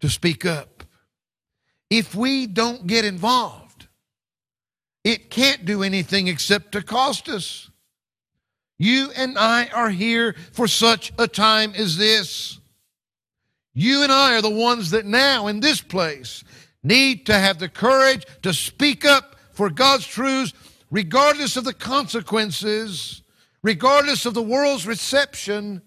[0.00, 0.84] to speak up.
[1.90, 3.88] If we don't get involved,
[5.04, 7.70] it can't do anything except to cost us.
[8.78, 12.58] You and I are here for such a time as this.
[13.74, 16.44] You and I are the ones that now in this place
[16.82, 20.52] need to have the courage to speak up for God's truths,
[20.90, 23.22] regardless of the consequences,
[23.62, 25.82] regardless of the world's reception.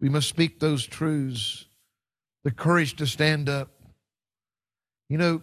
[0.00, 1.66] We must speak those truths,
[2.44, 3.68] the courage to stand up.
[5.08, 5.42] You know,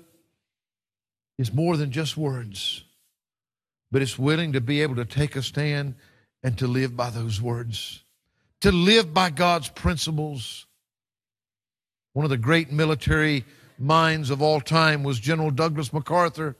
[1.37, 2.83] is more than just words,
[3.91, 5.95] but it's willing to be able to take a stand
[6.43, 8.03] and to live by those words,
[8.61, 10.65] to live by God's principles.
[12.13, 13.45] One of the great military
[13.77, 16.57] minds of all time was General Douglas MacArthur.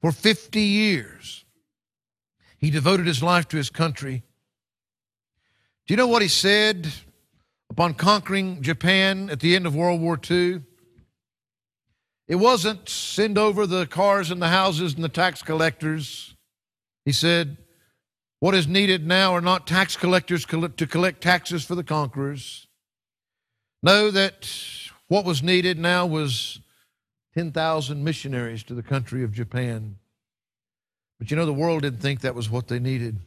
[0.00, 1.44] For 50 years,
[2.56, 4.24] he devoted his life to his country.
[5.86, 6.88] Do you know what he said
[7.70, 10.62] upon conquering Japan at the end of World War II?
[12.28, 16.34] It wasn't send over the cars and the houses and the tax collectors.
[17.04, 17.56] He said,
[18.40, 22.66] What is needed now are not tax collectors to collect taxes for the conquerors.
[23.82, 24.48] Know that
[25.08, 26.60] what was needed now was
[27.34, 29.96] 10,000 missionaries to the country of Japan.
[31.18, 33.20] But you know, the world didn't think that was what they needed.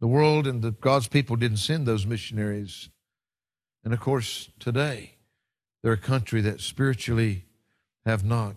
[0.00, 2.88] The world and the, God's people didn't send those missionaries.
[3.86, 5.14] And of course, today,
[5.80, 7.44] they're a country that spiritually
[8.04, 8.56] have not.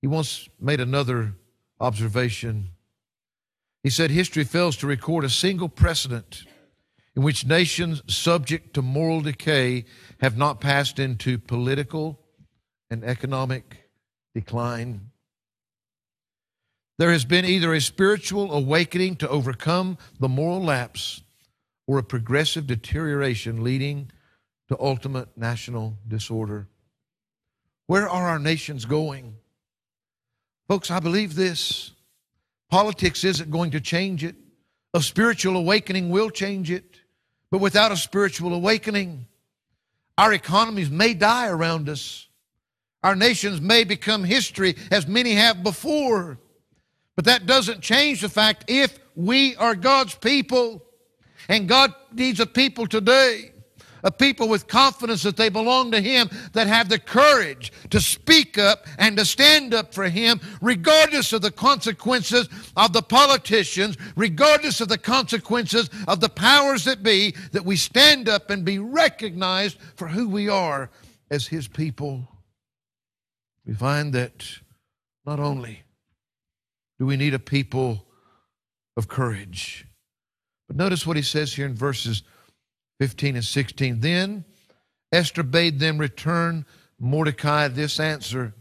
[0.00, 1.34] He once made another
[1.80, 2.68] observation.
[3.82, 6.44] He said, History fails to record a single precedent
[7.16, 9.84] in which nations subject to moral decay
[10.20, 12.20] have not passed into political
[12.92, 13.90] and economic
[14.32, 15.10] decline.
[16.98, 21.23] There has been either a spiritual awakening to overcome the moral lapse
[21.86, 24.10] or a progressive deterioration leading
[24.68, 26.68] to ultimate national disorder.
[27.86, 29.36] Where are our nations going?
[30.68, 31.92] Folks, I believe this.
[32.70, 34.36] Politics isn't going to change it.
[34.94, 37.00] A spiritual awakening will change it.
[37.50, 39.26] But without a spiritual awakening,
[40.16, 42.26] our economies may die around us.
[43.02, 46.38] Our nations may become history as many have before.
[47.16, 50.82] But that doesn't change the fact if we are God's people,
[51.48, 53.52] and God needs a people today
[54.04, 58.58] a people with confidence that they belong to Him, that have the courage to speak
[58.58, 64.80] up and to stand up for Him, regardless of the consequences of the politicians, regardless
[64.80, 69.78] of the consequences of the powers that be, that we stand up and be recognized
[69.96, 70.90] for who we are
[71.30, 72.28] as His people,
[73.66, 74.44] we find that
[75.24, 75.82] not only
[76.98, 78.06] do we need a people
[78.98, 79.86] of courage,
[80.74, 82.22] but notice what he says here in verses
[83.00, 84.00] 15 and 16.
[84.00, 84.44] Then
[85.12, 86.66] Esther bade them return
[86.98, 88.54] Mordecai this answer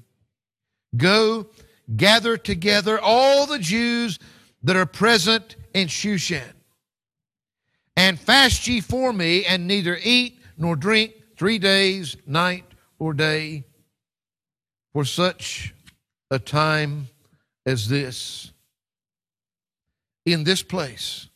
[0.95, 1.47] Go
[1.95, 4.19] gather together all the Jews
[4.61, 6.53] that are present in Shushan,
[7.97, 12.63] and fast ye for me, and neither eat nor drink three days, night
[12.99, 13.65] or day,
[14.93, 15.73] for such
[16.29, 17.07] a time
[17.65, 18.51] as this.
[20.25, 21.27] In this place,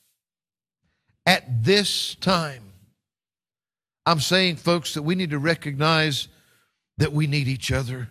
[1.27, 2.63] at this time,
[4.05, 6.29] I'm saying, folks, that we need to recognize
[6.97, 8.09] that we need each other.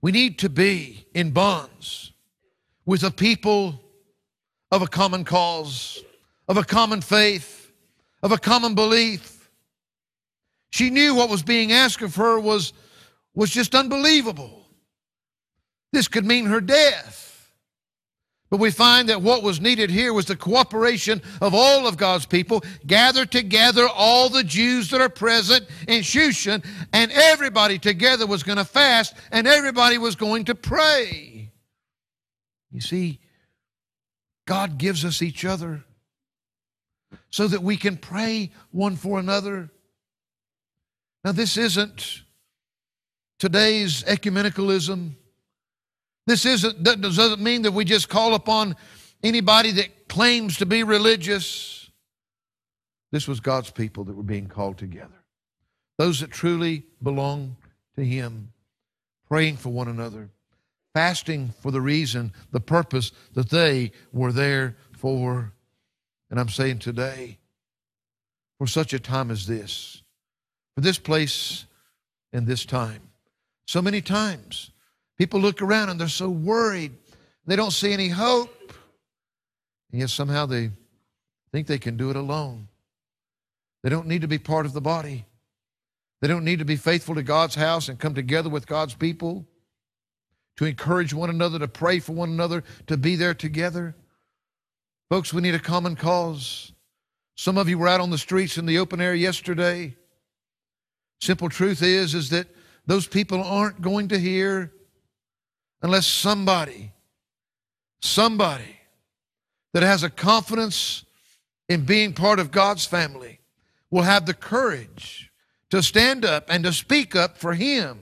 [0.00, 2.12] We need to be in bonds
[2.86, 3.82] with a people
[4.70, 6.02] of a common cause,
[6.46, 7.72] of a common faith,
[8.22, 9.50] of a common belief.
[10.70, 12.72] She knew what was being asked of her was,
[13.34, 14.64] was just unbelievable.
[15.92, 17.33] This could mean her death.
[18.54, 22.24] But we find that what was needed here was the cooperation of all of God's
[22.24, 22.62] people.
[22.86, 28.58] Gather together all the Jews that are present in Shushan, and everybody together was going
[28.58, 31.50] to fast, and everybody was going to pray.
[32.70, 33.18] You see,
[34.46, 35.82] God gives us each other
[37.30, 39.68] so that we can pray one for another.
[41.24, 42.22] Now, this isn't
[43.40, 45.16] today's ecumenicalism.
[46.26, 48.76] This isn't, doesn't mean that we just call upon
[49.22, 51.90] anybody that claims to be religious.
[53.12, 55.24] This was God's people that were being called together.
[55.98, 57.56] Those that truly belong
[57.96, 58.52] to Him,
[59.28, 60.30] praying for one another,
[60.94, 65.52] fasting for the reason, the purpose that they were there for.
[66.30, 67.38] And I'm saying today,
[68.58, 70.02] for such a time as this,
[70.74, 71.66] for this place
[72.32, 73.02] and this time,
[73.66, 74.70] so many times
[75.18, 76.92] People look around and they're so worried.
[77.46, 78.72] They don't see any hope.
[79.92, 80.70] And yet somehow they
[81.52, 82.68] think they can do it alone.
[83.82, 85.24] They don't need to be part of the body.
[86.20, 89.46] They don't need to be faithful to God's house and come together with God's people
[90.56, 93.94] to encourage one another, to pray for one another, to be there together.
[95.10, 96.72] Folks, we need a common cause.
[97.36, 99.96] Some of you were out on the streets in the open air yesterday.
[101.20, 102.46] Simple truth is, is that
[102.86, 104.72] those people aren't going to hear
[105.84, 106.90] unless somebody,
[108.00, 108.80] somebody
[109.74, 111.04] that has a confidence
[111.68, 113.38] in being part of God's family
[113.90, 115.30] will have the courage
[115.68, 117.98] to stand up and to speak up for Him,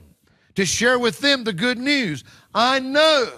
[0.55, 2.23] to share with them the good news.
[2.55, 3.29] I know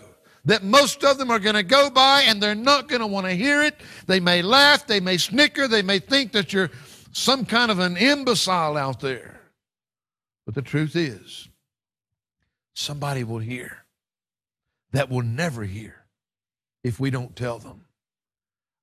[0.46, 3.26] that most of them are going to go by and they're not going to want
[3.26, 3.82] to hear it.
[4.06, 6.70] They may laugh, they may snicker, they may think that you're
[7.14, 9.42] some kind of an imbecile out there.
[10.46, 11.50] But the truth is,
[12.76, 13.85] somebody will hear
[14.96, 16.06] that will never hear
[16.84, 17.86] if we don't tell them.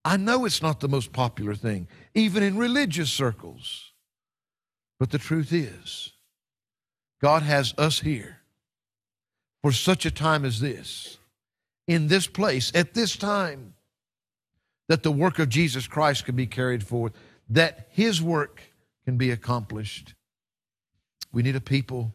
[0.05, 3.93] I know it's not the most popular thing, even in religious circles.
[4.99, 6.13] But the truth is,
[7.21, 8.39] God has us here
[9.63, 11.19] for such a time as this,
[11.87, 13.75] in this place, at this time,
[14.89, 17.13] that the work of Jesus Christ can be carried forth,
[17.49, 18.61] that His work
[19.05, 20.15] can be accomplished.
[21.33, 22.13] We need a people,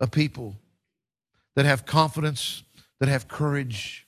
[0.00, 0.56] a people
[1.56, 2.62] that have confidence,
[3.00, 4.06] that have courage,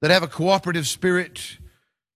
[0.00, 1.58] that have a cooperative spirit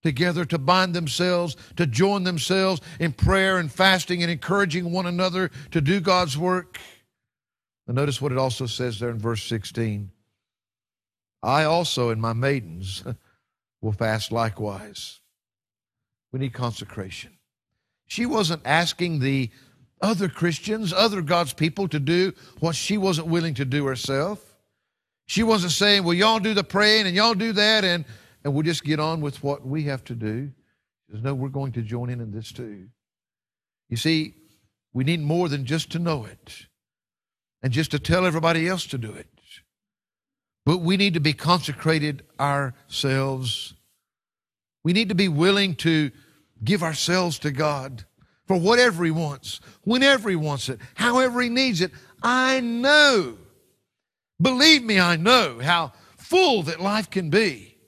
[0.03, 5.49] together to bind themselves, to join themselves in prayer and fasting and encouraging one another
[5.71, 6.79] to do God's work.
[7.87, 10.11] And notice what it also says there in verse 16.
[11.41, 13.03] I also and my maidens
[13.81, 15.19] will fast likewise.
[16.31, 17.37] We need consecration.
[18.07, 19.49] She wasn't asking the
[20.03, 24.39] other Christians, other God's people to do what she wasn't willing to do herself.
[25.25, 28.03] She wasn't saying, well, y'all do the praying and y'all do that and,
[28.43, 30.51] and we'll just get on with what we have to do.
[31.07, 32.89] She says, no, we're going to join in in this too.
[33.89, 34.35] You see,
[34.91, 36.67] we need more than just to know it
[37.63, 39.27] and just to tell everybody else to do it.
[40.65, 43.73] But we need to be consecrated ourselves.
[44.83, 46.11] We need to be willing to
[46.61, 48.03] give ourselves to God
[48.53, 51.91] for whatever He wants, whenever He wants it, however He needs it.
[52.21, 53.35] I know,
[54.39, 57.79] believe me, I know how full that life can be.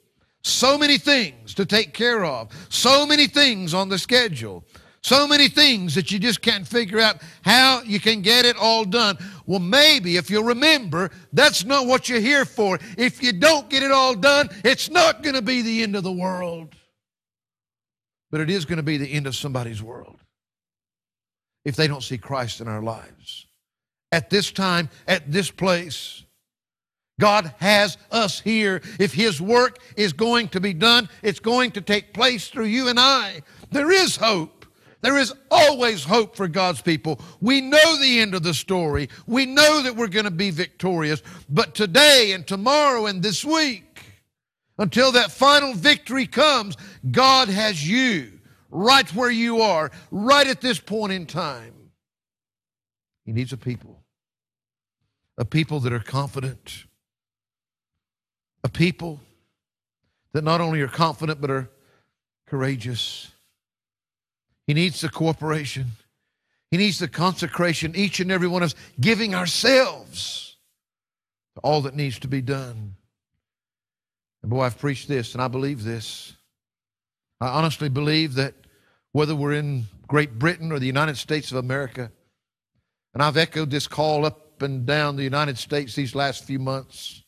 [0.43, 4.63] So many things to take care of, so many things on the schedule,
[5.03, 8.85] so many things that you just can't figure out how you can get it all
[8.85, 9.19] done.
[9.45, 12.79] Well, maybe if you'll remember, that's not what you're here for.
[12.97, 16.03] If you don't get it all done, it's not going to be the end of
[16.03, 16.73] the world,
[18.31, 20.17] but it is going to be the end of somebody's world.
[21.65, 23.47] If they don't see Christ in our lives.
[24.11, 26.23] At this time, at this place,
[27.19, 28.81] God has us here.
[28.99, 32.87] If His work is going to be done, it's going to take place through you
[32.87, 33.41] and I.
[33.71, 34.65] There is hope.
[35.01, 37.19] There is always hope for God's people.
[37.41, 39.09] We know the end of the story.
[39.27, 41.21] We know that we're going to be victorious.
[41.49, 44.01] But today and tomorrow and this week,
[44.77, 46.75] until that final victory comes,
[47.11, 48.34] God has you
[48.75, 51.73] right where you are, right at this point in time.
[53.25, 54.03] He needs a people,
[55.37, 56.85] a people that are confident,
[58.63, 59.19] a people
[60.33, 61.69] that not only are confident but are
[62.45, 63.31] courageous.
[64.67, 65.91] He needs the cooperation.
[66.71, 70.57] He needs the consecration, each and every one of us giving ourselves
[71.55, 72.95] to all that needs to be done.
[74.41, 76.33] And boy, I've preached this and I believe this.
[77.39, 78.53] I honestly believe that
[79.15, 82.11] whether we're in Great Britain or the United States of America,
[83.13, 87.23] and I've echoed this call up and down the United States these last few months,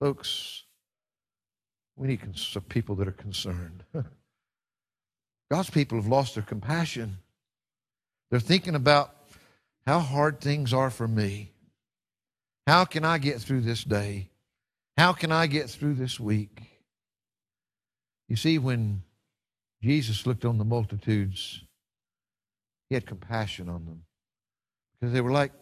[0.00, 0.64] folks,
[1.94, 3.84] we need some people that are concerned.
[5.50, 7.18] God's people have lost their compassion.
[8.30, 9.14] They're thinking about
[9.86, 11.52] how hard things are for me.
[12.66, 14.30] How can I get through this day?
[14.96, 16.62] How can I get through this week?
[18.26, 19.02] You see, when
[19.82, 21.62] Jesus looked on the multitudes,
[22.88, 24.02] he had compassion on them
[24.92, 25.52] because they were like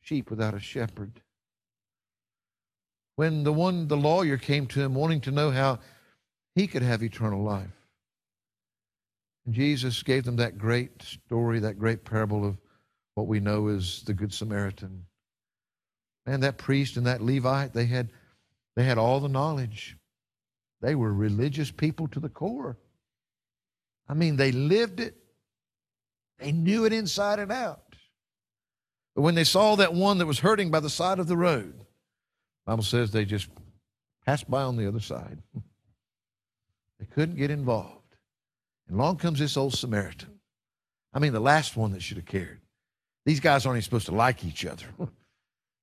[0.00, 1.20] sheep without a shepherd.
[3.16, 5.80] When the one, the lawyer came to him wanting to know how
[6.54, 7.80] he could have eternal life,
[9.44, 12.56] and Jesus gave them that great story, that great parable of
[13.14, 15.06] what we know as the Good Samaritan.
[16.26, 18.10] And that priest and that Levite, they had
[18.76, 19.96] they had all the knowledge.
[20.80, 22.78] They were religious people to the core.
[24.10, 25.14] I mean, they lived it,
[26.40, 27.94] they knew it inside and out.
[29.14, 31.78] But when they saw that one that was hurting by the side of the road,
[31.78, 31.86] the
[32.66, 33.48] Bible says they just
[34.26, 35.38] passed by on the other side.
[36.98, 38.14] They couldn't get involved.
[38.86, 40.38] And along comes this old Samaritan.
[41.14, 42.60] I mean, the last one that should have cared.
[43.24, 44.84] These guys aren't even supposed to like each other.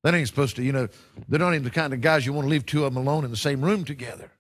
[0.04, 0.90] They ain't supposed to, you know,
[1.28, 3.26] they're not even the kind of guys you want to leave two of them alone
[3.26, 4.32] in the same room together.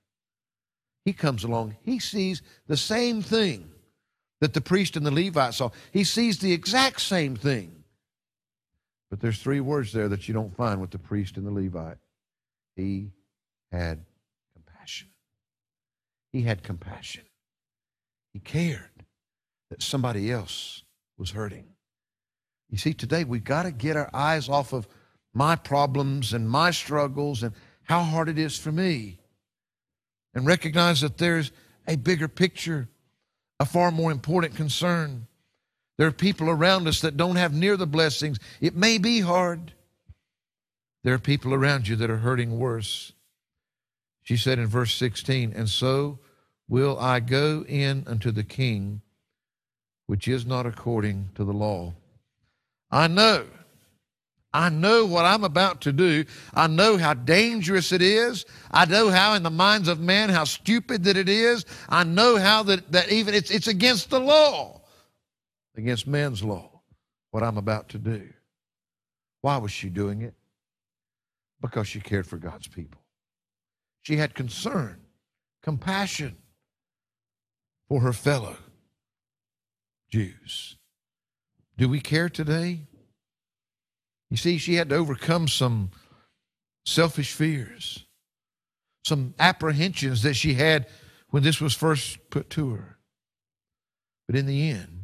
[1.04, 3.68] He comes along, he sees the same thing
[4.40, 5.70] that the priest and the Levite saw.
[5.92, 7.84] He sees the exact same thing.
[9.10, 11.98] But there's three words there that you don't find with the priest and the Levite.
[12.76, 13.12] He
[13.72, 14.06] had
[14.54, 15.10] compassion.
[16.32, 17.24] He had compassion.
[18.34, 19.06] He cared
[19.70, 20.84] that somebody else
[21.18, 21.66] was hurting.
[22.70, 24.88] You see, today we've got to get our eyes off of
[25.34, 29.20] my problems and my struggles and how hard it is for me.
[30.34, 31.52] And recognize that there's
[31.88, 32.90] a bigger picture,
[33.60, 35.28] a far more important concern.
[35.98, 38.40] There are people around us that don't have near the blessings.
[38.62, 39.74] It may be hard.
[41.04, 43.14] There are people around you that are hurting worse.
[44.22, 46.20] She said in verse 16, And so
[46.68, 49.02] will I go in unto the king,
[50.06, 51.94] which is not according to the law.
[52.92, 53.46] I know
[54.58, 56.26] I know what I'm about to do.
[56.52, 58.44] I know how dangerous it is.
[58.72, 61.64] I know how in the minds of man how stupid that it is.
[61.88, 64.82] I know how that, that even it's, it's against the law,
[65.76, 66.82] against man's law,
[67.30, 68.30] what I'm about to do.
[69.42, 70.34] Why was she doing it?
[71.62, 73.02] Because she cared for God's people.
[74.02, 75.02] She had concern,
[75.62, 76.36] compassion
[77.88, 78.58] for her fellow
[80.10, 80.78] Jews.
[81.78, 82.88] Do we care today?
[84.30, 85.92] You see, she had to overcome some
[86.86, 88.06] selfish fears,
[89.06, 90.88] some apprehensions that she had
[91.30, 92.98] when this was first put to her.
[94.28, 95.04] But in the end,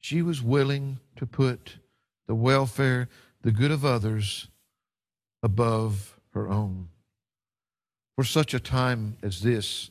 [0.00, 1.78] she was willing to put
[2.26, 3.08] the welfare,
[3.42, 4.48] the good of others,
[5.42, 6.88] above her own.
[8.16, 9.90] For such a time as this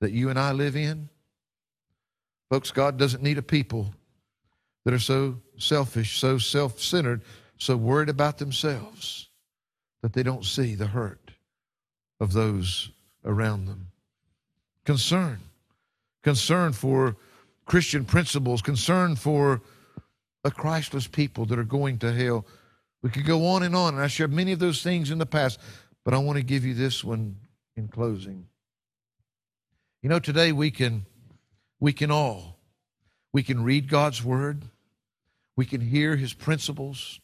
[0.00, 1.08] that you and I live in,
[2.50, 3.94] folks, God doesn't need a people
[4.84, 7.22] that are so selfish, so self centered,
[7.60, 9.28] so worried about themselves
[10.02, 11.30] that they don't see the hurt
[12.18, 12.90] of those
[13.24, 13.88] around them.
[14.84, 15.38] Concern,
[16.22, 17.16] concern for
[17.66, 19.60] Christian principles, concern for
[20.42, 22.46] a Christless people that are going to hell.
[23.02, 25.26] We could go on and on, and I shared many of those things in the
[25.26, 25.60] past,
[26.02, 27.36] but I want to give you this one
[27.76, 28.46] in closing.
[30.02, 31.04] You know, today we can
[31.78, 32.56] we can all
[33.34, 34.62] we can read God's word,
[35.56, 37.20] we can hear his principles,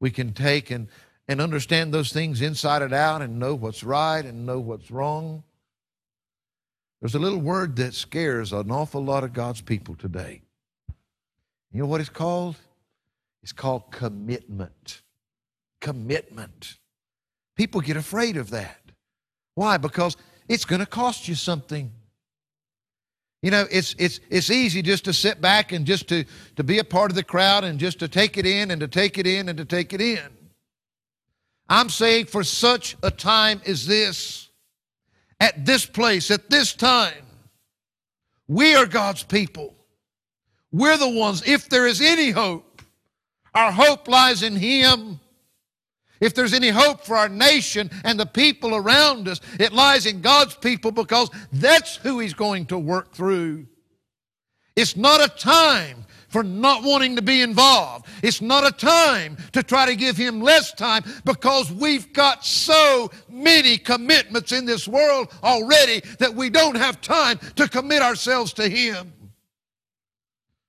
[0.00, 0.88] we can take and,
[1.28, 5.42] and understand those things inside and out and know what's right and know what's wrong.
[7.00, 10.42] There's a little word that scares an awful lot of God's people today.
[11.72, 12.56] You know what it's called?
[13.42, 15.02] It's called commitment.
[15.80, 16.78] Commitment.
[17.54, 18.80] People get afraid of that.
[19.54, 19.76] Why?
[19.76, 20.16] Because
[20.48, 21.92] it's going to cost you something.
[23.46, 26.24] You know, it's, it's, it's easy just to sit back and just to,
[26.56, 28.88] to be a part of the crowd and just to take it in and to
[28.88, 30.18] take it in and to take it in.
[31.68, 34.48] I'm saying for such a time as this,
[35.38, 37.24] at this place, at this time,
[38.48, 39.76] we are God's people.
[40.72, 42.82] We're the ones, if there is any hope,
[43.54, 45.20] our hope lies in Him.
[46.20, 50.20] If there's any hope for our nation and the people around us, it lies in
[50.20, 53.66] God's people because that's who He's going to work through.
[54.74, 58.06] It's not a time for not wanting to be involved.
[58.22, 63.10] It's not a time to try to give Him less time because we've got so
[63.28, 68.68] many commitments in this world already that we don't have time to commit ourselves to
[68.68, 69.12] Him.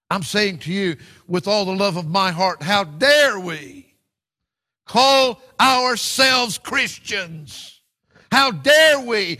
[0.09, 0.95] I'm saying to you
[1.27, 3.86] with all the love of my heart, how dare we
[4.87, 7.81] call ourselves Christians?
[8.31, 9.39] How dare we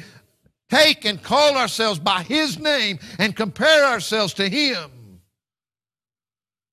[0.70, 5.22] take and call ourselves by His name and compare ourselves to Him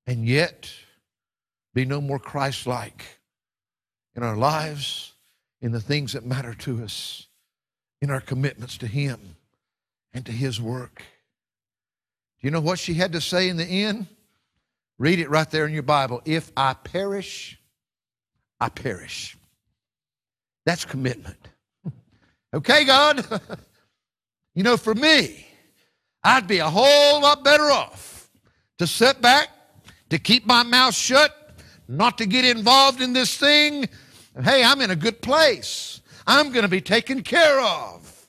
[0.07, 0.70] and yet
[1.72, 3.05] be no more Christ like
[4.14, 5.12] in our lives,
[5.61, 7.27] in the things that matter to us,
[8.01, 9.37] in our commitments to Him
[10.12, 11.03] and to His work?
[12.41, 14.07] Do you know what she had to say in the end?
[14.99, 16.20] Read it right there in your Bible.
[16.25, 17.59] If I perish,
[18.61, 19.36] I perish.
[20.66, 21.48] That's commitment.
[22.55, 23.24] okay, God?
[24.55, 25.46] you know, for me,
[26.22, 28.30] I'd be a whole lot better off
[28.78, 29.48] to sit back,
[30.11, 31.32] to keep my mouth shut,
[31.88, 33.88] not to get involved in this thing.
[34.42, 36.00] Hey, I'm in a good place.
[36.26, 38.28] I'm going to be taken care of.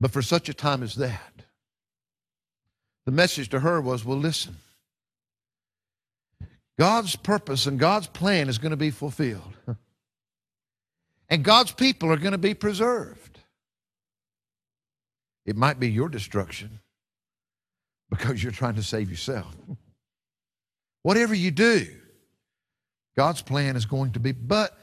[0.00, 1.32] But for such a time as that,
[3.04, 4.56] the message to her was well, listen.
[6.78, 9.54] God's purpose and God's plan is going to be fulfilled.
[11.28, 13.38] And God's people are going to be preserved.
[15.46, 16.80] It might be your destruction
[18.10, 19.56] because you're trying to save yourself.
[21.02, 21.86] Whatever you do,
[23.16, 24.76] God's plan is going to be, but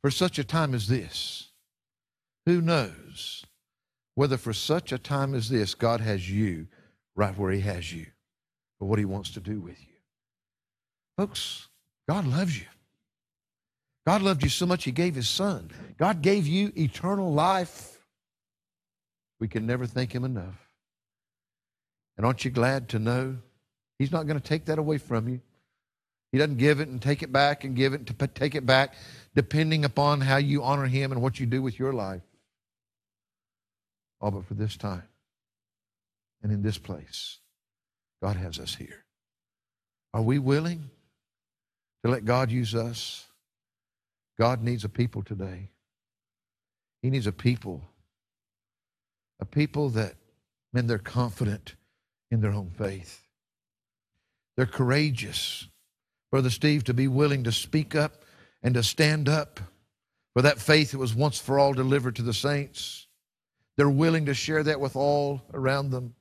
[0.00, 1.50] for such a time as this,
[2.46, 3.44] who knows
[4.14, 6.68] whether for such a time as this, God has you
[7.14, 8.06] right where He has you
[8.78, 9.93] for what He wants to do with you.
[11.16, 11.68] Folks,
[12.08, 12.66] God loves you.
[14.06, 15.70] God loved you so much He gave His Son.
[15.98, 17.98] God gave you eternal life.
[19.40, 20.60] We can never thank Him enough.
[22.16, 23.36] And aren't you glad to know
[23.98, 25.40] He's not going to take that away from you?
[26.32, 28.94] He doesn't give it and take it back and give it to take it back,
[29.34, 32.22] depending upon how you honor Him and what you do with your life.
[34.20, 35.04] All but for this time
[36.42, 37.38] and in this place.
[38.22, 39.04] God has us here.
[40.12, 40.90] Are we willing
[42.04, 43.26] to let God use us?
[44.38, 45.70] God needs a people today.
[47.02, 47.82] He needs a people,
[49.40, 50.14] a people that,
[50.72, 51.76] men, they're confident
[52.30, 53.22] in their own faith.
[54.56, 55.68] They're courageous.
[56.30, 58.24] Brother Steve, to be willing to speak up
[58.62, 59.60] and to stand up
[60.34, 63.06] for that faith that was once for all delivered to the saints.
[63.76, 66.14] They're willing to share that with all around them.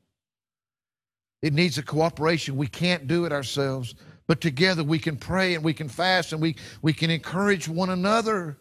[1.42, 2.56] It needs a cooperation.
[2.56, 3.96] We can't do it ourselves,
[4.28, 7.90] but together we can pray and we can fast and we, we can encourage one
[7.90, 8.58] another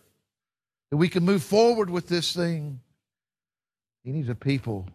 [0.90, 2.80] that we can move forward with this thing.
[4.04, 4.86] He needs a people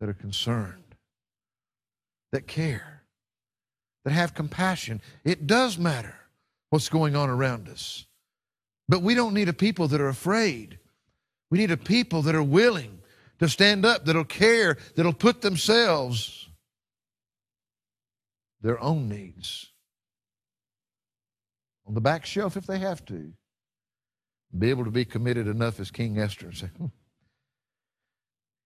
[0.00, 0.94] that are concerned,
[2.32, 3.02] that care,
[4.04, 5.00] that have compassion.
[5.24, 6.14] It does matter
[6.70, 8.06] what's going on around us.
[8.88, 10.78] But we don't need a people that are afraid.
[11.50, 13.00] We need a people that are willing
[13.40, 16.47] to stand up, that'll care, that'll put themselves
[18.60, 19.70] their own needs
[21.86, 23.32] on the back shelf if they have to.
[24.56, 26.86] Be able to be committed enough as King Esther and say, hmm,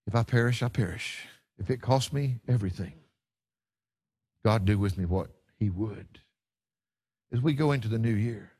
[0.07, 1.25] if I perish, I perish.
[1.57, 2.93] If it costs me everything,
[4.45, 5.29] God do with me what
[5.59, 6.19] He would.
[7.33, 8.51] As we go into the new year,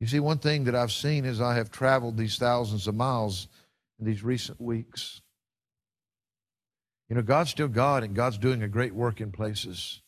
[0.00, 3.48] you see, one thing that I've seen as I have traveled these thousands of miles
[3.98, 5.22] in these recent weeks
[7.08, 10.02] you know, God's still God and God's doing a great work in places.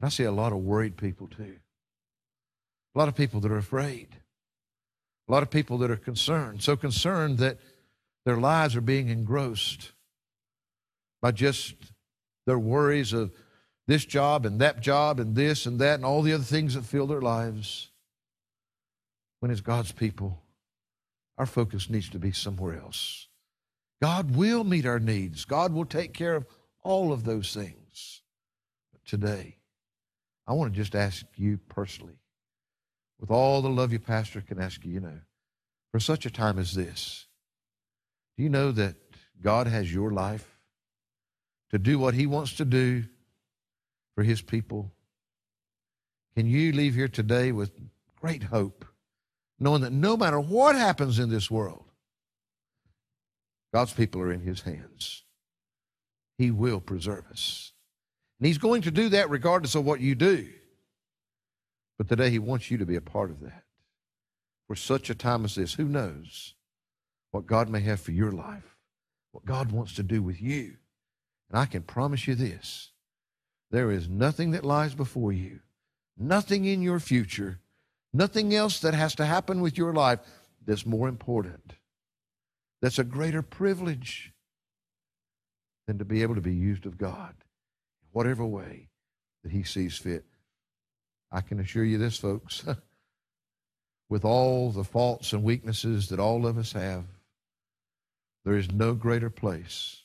[0.00, 1.56] I see a lot of worried people too.
[2.94, 4.08] A lot of people that are afraid.
[5.28, 6.62] A lot of people that are concerned.
[6.62, 7.58] So concerned that
[8.24, 9.92] their lives are being engrossed
[11.22, 11.74] by just
[12.46, 13.32] their worries of
[13.86, 16.84] this job and that job and this and that and all the other things that
[16.84, 17.90] fill their lives.
[19.40, 20.42] When it's God's people,
[21.36, 23.28] our focus needs to be somewhere else.
[24.02, 25.44] God will meet our needs.
[25.44, 26.46] God will take care of
[26.82, 28.22] all of those things.
[28.92, 29.58] But today,
[30.46, 32.18] I want to just ask you personally,
[33.18, 35.20] with all the love your pastor can ask you, you know,
[35.90, 37.26] for such a time as this,
[38.36, 38.96] do you know that
[39.40, 40.58] God has your life
[41.70, 43.04] to do what He wants to do
[44.14, 44.92] for His people?
[46.36, 47.70] Can you leave here today with
[48.20, 48.84] great hope,
[49.58, 51.83] knowing that no matter what happens in this world,
[53.74, 55.24] God's people are in His hands?
[56.38, 57.72] He will preserve us.
[58.38, 60.46] And He's going to do that regardless of what you do.
[61.98, 63.64] But today He wants you to be a part of that.
[64.68, 66.54] For such a time as this, who knows
[67.32, 68.76] what God may have for your life,
[69.32, 70.76] what God wants to do with you.
[71.50, 72.92] And I can promise you this
[73.72, 75.58] there is nothing that lies before you,
[76.16, 77.58] nothing in your future,
[78.12, 80.20] nothing else that has to happen with your life
[80.64, 81.72] that's more important,
[82.84, 84.30] that's a greater privilege
[85.86, 87.34] than to be able to be used of God
[88.02, 88.90] in whatever way
[89.42, 90.26] that He sees fit.
[91.32, 92.62] I can assure you this, folks,
[94.10, 97.04] with all the faults and weaknesses that all of us have,
[98.44, 100.02] there is no greater place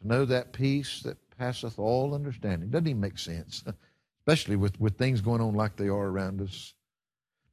[0.00, 2.70] to know that peace that passeth all understanding.
[2.70, 3.64] Doesn't even make sense,
[4.20, 6.74] especially with, with things going on like they are around us.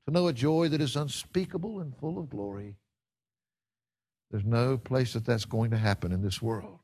[0.05, 2.76] To know a joy that is unspeakable and full of glory.
[4.34, 6.79] There's no place that that's going to happen in this world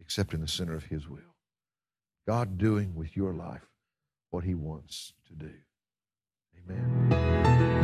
[0.00, 1.36] except in the center of His will.
[2.26, 3.68] God doing with your life
[4.30, 5.52] what He wants to do.
[6.66, 7.83] Amen.